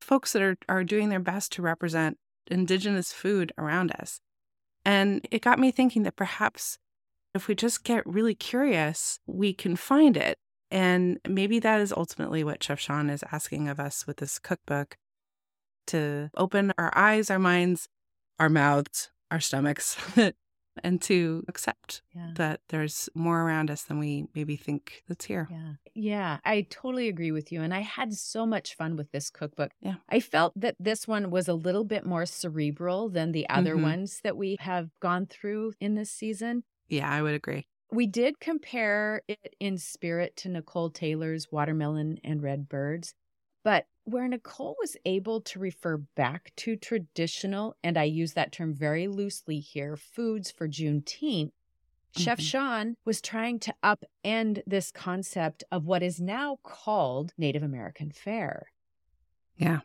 Folks 0.00 0.32
that 0.34 0.42
are, 0.42 0.56
are 0.68 0.84
doing 0.84 1.08
their 1.08 1.20
best 1.20 1.52
to 1.52 1.62
represent 1.62 2.18
Indigenous 2.48 3.12
food 3.12 3.52
around 3.58 3.92
us. 3.92 4.20
And 4.86 5.26
it 5.32 5.42
got 5.42 5.58
me 5.58 5.72
thinking 5.72 6.04
that 6.04 6.14
perhaps 6.14 6.78
if 7.34 7.48
we 7.48 7.56
just 7.56 7.82
get 7.82 8.06
really 8.06 8.36
curious, 8.36 9.18
we 9.26 9.52
can 9.52 9.74
find 9.74 10.16
it. 10.16 10.38
And 10.70 11.18
maybe 11.28 11.58
that 11.58 11.80
is 11.80 11.92
ultimately 11.92 12.44
what 12.44 12.62
Chef 12.62 12.78
Sean 12.78 13.10
is 13.10 13.24
asking 13.32 13.68
of 13.68 13.80
us 13.80 14.06
with 14.06 14.18
this 14.18 14.38
cookbook 14.38 14.96
to 15.88 16.30
open 16.36 16.72
our 16.78 16.96
eyes, 16.96 17.30
our 17.30 17.38
minds, 17.40 17.88
our 18.38 18.48
mouths, 18.48 19.10
our 19.32 19.40
stomachs, 19.40 19.96
and 20.82 21.00
to 21.02 21.44
accept 21.48 22.02
yeah. 22.14 22.30
that 22.34 22.60
there's 22.68 23.08
more 23.14 23.42
around 23.42 23.70
us 23.70 23.82
than 23.82 23.98
we 23.98 24.26
maybe 24.34 24.56
think 24.56 25.02
that's 25.08 25.24
here. 25.24 25.48
Yeah. 25.50 25.72
Yeah, 25.94 26.38
I 26.44 26.66
totally 26.68 27.08
agree 27.08 27.32
with 27.32 27.50
you. 27.50 27.62
And 27.62 27.72
I 27.72 27.80
had 27.80 28.12
so 28.12 28.44
much 28.44 28.74
fun 28.74 28.96
with 28.96 29.12
this 29.12 29.30
cookbook. 29.30 29.72
Yeah. 29.80 29.94
I 30.10 30.20
felt 30.20 30.52
that 30.56 30.76
this 30.78 31.08
one 31.08 31.30
was 31.30 31.48
a 31.48 31.54
little 31.54 31.84
bit 31.84 32.04
more 32.04 32.26
cerebral 32.26 33.08
than 33.08 33.32
the 33.32 33.48
other 33.48 33.74
mm-hmm. 33.74 33.84
ones 33.84 34.20
that 34.22 34.36
we 34.36 34.56
have 34.60 34.90
gone 35.00 35.26
through 35.26 35.72
in 35.80 35.94
this 35.94 36.10
season. 36.10 36.64
Yeah, 36.88 37.10
I 37.10 37.22
would 37.22 37.34
agree. 37.34 37.66
We 37.90 38.06
did 38.06 38.40
compare 38.40 39.22
it 39.28 39.54
in 39.58 39.78
spirit 39.78 40.36
to 40.38 40.48
Nicole 40.48 40.90
Taylor's 40.90 41.48
Watermelon 41.50 42.18
and 42.22 42.42
Red 42.42 42.68
Birds. 42.68 43.14
But 43.64 43.86
where 44.06 44.28
Nicole 44.28 44.76
was 44.80 44.96
able 45.04 45.40
to 45.42 45.58
refer 45.58 45.96
back 45.96 46.52
to 46.56 46.76
traditional, 46.76 47.76
and 47.82 47.98
I 47.98 48.04
use 48.04 48.32
that 48.34 48.52
term 48.52 48.72
very 48.72 49.08
loosely 49.08 49.58
here, 49.58 49.96
foods 49.96 50.50
for 50.50 50.68
Juneteenth, 50.68 51.46
mm-hmm. 51.48 52.22
Chef 52.22 52.40
Sean 52.40 52.96
was 53.04 53.20
trying 53.20 53.58
to 53.60 53.74
upend 53.82 54.62
this 54.66 54.92
concept 54.92 55.64
of 55.72 55.86
what 55.86 56.02
is 56.02 56.20
now 56.20 56.58
called 56.62 57.32
Native 57.36 57.64
American 57.64 58.12
fare. 58.12 58.70
Yeah. 59.56 59.80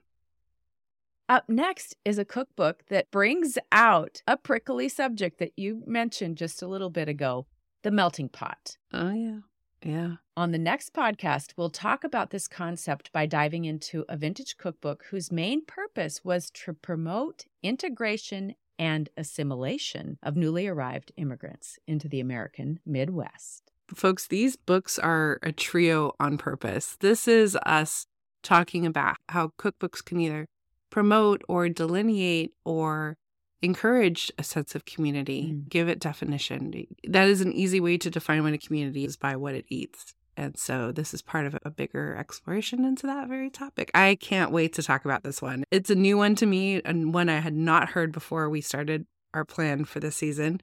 Up 1.27 1.49
next 1.49 1.95
is 2.05 2.19
a 2.19 2.25
cookbook 2.25 2.84
that 2.89 3.10
brings 3.10 3.57
out 3.71 4.21
a 4.27 4.38
prickly 4.38 4.88
subject 4.88 5.39
that 5.39 5.53
you 5.57 5.81
mentioned 5.88 6.38
just 6.38 6.62
a 6.62 6.67
little 6.67 6.89
bit 6.89 7.10
ago 7.10 7.47
the 7.84 7.91
melting 7.91 8.29
pot. 8.29 8.77
Oh, 8.93 9.12
yeah. 9.12 9.39
Yeah. 9.84 10.15
On 10.38 10.52
the 10.52 10.58
next 10.58 10.94
podcast, 10.94 11.54
we'll 11.58 11.70
talk 11.70 12.04
about 12.04 12.30
this 12.30 12.48
concept 12.48 13.12
by 13.12 13.26
diving 13.26 13.65
into 13.65 14.06
a 14.08 14.17
vintage 14.17 14.58
cookbook 14.58 15.06
whose 15.10 15.32
main 15.32 15.65
purpose 15.65 16.24
was 16.24 16.52
to 16.52 16.74
promote 16.74 17.46
integration 17.63 18.56
and 18.78 19.10
assimilation 19.17 20.17
of 20.24 20.36
newly 20.36 20.67
arrived 20.67 21.12
immigrants 21.17 21.78
into 21.88 22.08
the 22.08 22.20
American 22.20 22.80
Midwest. 22.86 23.72
Folks, 23.94 24.28
these 24.28 24.56
books 24.56 24.98
are 24.98 25.39
a 25.44 25.52
trio 25.52 26.13
on 26.20 26.38
purpose. 26.38 26.98
This 27.00 27.28
is 27.28 27.58
us 27.65 28.08
talking 28.41 28.86
about 28.86 29.17
how 29.30 29.52
cookbooks 29.60 30.04
can 30.04 30.20
either 30.20 30.48
promote 30.89 31.41
or 31.48 31.70
delineate 31.70 32.54
or 32.65 33.17
encourage 33.62 34.32
a 34.38 34.43
sense 34.43 34.76
of 34.76 34.86
community, 34.86 35.54
mm. 35.54 35.69
give 35.69 35.88
it 35.88 36.00
definition. 36.00 36.88
That 37.08 37.28
is 37.28 37.41
an 37.41 37.54
easy 37.54 37.80
way 37.80 37.97
to 37.97 38.10
define 38.10 38.43
what 38.43 38.54
a 38.54 38.58
community 38.58 39.06
is 39.06 39.17
by 39.17 39.36
what 39.36 39.56
it 39.56 39.65
eats. 39.69 40.13
And 40.38 40.58
so 40.58 40.91
this 40.91 41.13
is 41.13 41.21
part 41.21 41.45
of 41.45 41.58
a 41.63 41.69
bigger 41.69 42.15
exploration 42.15 42.86
into 42.86 43.06
that 43.08 43.28
very 43.28 43.50
topic. 43.50 43.91
I 43.93 44.15
can't 44.15 44.52
wait 44.52 44.74
to 44.74 44.84
talk 44.84 45.06
about 45.06 45.24
this 45.24 45.41
one. 45.41 45.63
It's 45.71 45.89
a 45.89 45.95
new 45.95 46.17
one 46.17 46.36
to 46.36 46.45
me 46.45 46.82
and 46.84 47.13
one 47.13 47.30
I 47.30 47.39
had 47.39 47.54
not 47.54 47.89
heard 47.89 48.12
before 48.12 48.50
we 48.50 48.62
started 48.62 49.06
our 49.34 49.45
plan 49.45 49.86
for 49.86 50.00
this 50.00 50.15
season. 50.15 50.62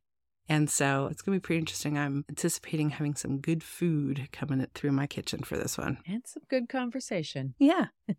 And 0.49 0.71
so 0.71 1.09
it's 1.11 1.21
going 1.21 1.37
to 1.37 1.41
be 1.41 1.47
pretty 1.47 1.59
interesting. 1.59 1.99
I'm 1.99 2.25
anticipating 2.29 2.91
having 2.91 3.15
some 3.15 3.39
good 3.39 3.63
food 3.63 4.29
coming 4.33 4.67
through 4.75 4.93
my 4.93 5.07
kitchen 5.07 5.43
for 5.43 5.59
this 5.59 5.77
one. 5.77 5.99
And 6.07 6.23
some 6.27 6.45
good 6.49 6.71
conversation. 6.71 7.55
Yeah. 7.59 7.87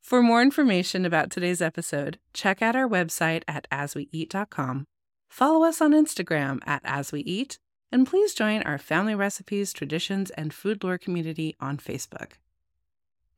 For 0.00 0.22
more 0.22 0.42
information 0.42 1.04
about 1.04 1.30
today's 1.30 1.62
episode, 1.62 2.18
check 2.32 2.62
out 2.62 2.74
our 2.74 2.88
website 2.88 3.42
at 3.46 3.68
asweeat.com, 3.70 4.86
follow 5.28 5.64
us 5.64 5.80
on 5.80 5.92
Instagram 5.92 6.58
at 6.66 6.82
asweeat, 6.84 7.58
and 7.92 8.06
please 8.06 8.34
join 8.34 8.62
our 8.62 8.78
family 8.78 9.14
recipes, 9.14 9.72
traditions, 9.72 10.30
and 10.30 10.54
food 10.54 10.82
lore 10.82 10.98
community 10.98 11.54
on 11.60 11.76
Facebook. 11.76 12.32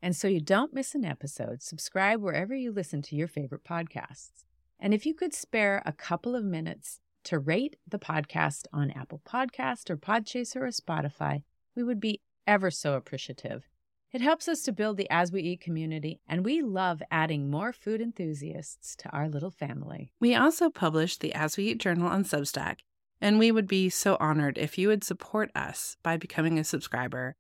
And 0.00 0.16
so 0.16 0.28
you 0.28 0.40
don't 0.40 0.72
miss 0.72 0.94
an 0.94 1.04
episode, 1.04 1.62
subscribe 1.62 2.20
wherever 2.20 2.54
you 2.54 2.72
listen 2.72 3.02
to 3.02 3.16
your 3.16 3.28
favorite 3.28 3.64
podcasts. 3.64 4.44
And 4.80 4.94
if 4.94 5.04
you 5.06 5.14
could 5.14 5.34
spare 5.34 5.82
a 5.84 5.92
couple 5.92 6.34
of 6.34 6.44
minutes 6.44 7.00
to 7.24 7.38
rate 7.38 7.76
the 7.86 7.98
podcast 7.98 8.66
on 8.72 8.90
Apple 8.90 9.20
Podcast 9.24 9.90
or 9.90 9.96
Podchaser 9.96 10.56
or 10.56 10.68
Spotify, 10.68 11.42
we 11.76 11.82
would 11.82 12.00
be 12.00 12.20
ever 12.46 12.70
so 12.70 12.94
appreciative. 12.94 13.68
It 14.12 14.20
helps 14.20 14.46
us 14.46 14.60
to 14.62 14.72
build 14.72 14.98
the 14.98 15.08
As 15.08 15.32
We 15.32 15.40
Eat 15.40 15.62
community, 15.62 16.20
and 16.28 16.44
we 16.44 16.60
love 16.60 17.02
adding 17.10 17.50
more 17.50 17.72
food 17.72 18.02
enthusiasts 18.02 18.94
to 18.96 19.08
our 19.08 19.26
little 19.26 19.50
family. 19.50 20.12
We 20.20 20.34
also 20.34 20.68
publish 20.68 21.16
the 21.16 21.32
As 21.32 21.56
We 21.56 21.68
Eat 21.68 21.78
journal 21.78 22.08
on 22.08 22.24
Substack, 22.24 22.80
and 23.22 23.38
we 23.38 23.50
would 23.50 23.66
be 23.66 23.88
so 23.88 24.18
honored 24.20 24.58
if 24.58 24.76
you 24.76 24.88
would 24.88 25.02
support 25.02 25.50
us 25.54 25.96
by 26.02 26.18
becoming 26.18 26.58
a 26.58 26.64
subscriber. 26.64 27.36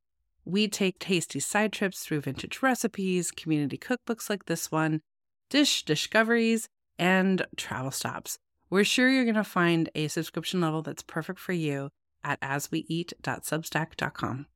We 0.46 0.66
take 0.66 0.98
tasty 0.98 1.40
side 1.40 1.74
trips 1.74 2.00
through 2.00 2.22
vintage 2.22 2.62
recipes, 2.62 3.30
community 3.30 3.76
cookbooks 3.76 4.30
like 4.30 4.46
this 4.46 4.72
one, 4.72 5.02
dish 5.50 5.84
discoveries, 5.84 6.70
and 6.98 7.44
travel 7.54 7.90
stops. 7.90 8.38
We're 8.70 8.84
sure 8.84 9.10
you're 9.10 9.24
going 9.24 9.34
to 9.34 9.44
find 9.44 9.90
a 9.94 10.08
subscription 10.08 10.62
level 10.62 10.80
that's 10.80 11.02
perfect 11.02 11.38
for 11.38 11.52
you 11.52 11.90
at 12.24 12.40
asweeat.substack.com. 12.40 14.46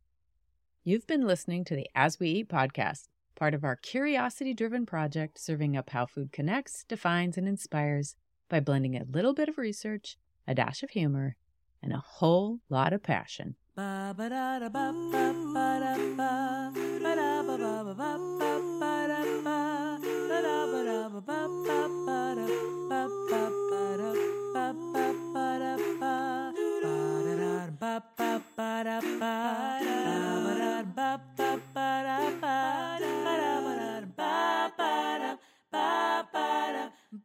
You've 0.89 1.09
been 1.09 1.27
listening 1.27 1.65
to 1.65 1.75
the 1.75 1.89
As 1.97 2.21
We 2.21 2.29
Eat 2.29 2.49
podcast, 2.49 3.09
part 3.35 3.55
of 3.55 3.65
our 3.65 3.75
curiosity 3.75 4.55
driven 4.55 4.87
project 4.87 5.37
serving 5.37 5.77
up 5.77 5.91
how 5.91 6.07
food 6.07 6.31
connects, 6.31 6.85
defines, 6.85 7.37
and 7.37 7.49
inspires 7.49 8.15
by 8.49 8.61
blending 8.61 8.95
a 8.95 9.03
little 9.03 9.35
bit 9.35 9.49
of 9.49 9.59
research, 9.59 10.17
a 10.47 10.55
dash 10.55 10.85
of 10.85 10.91
humor, 10.91 11.35
and 11.83 11.93
a 11.93 11.99
whole 11.99 12.61
lot 12.71 12.93
of 12.93 13.03
passion. 13.03 13.57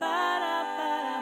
Ba-da-ba-da. 0.02 1.21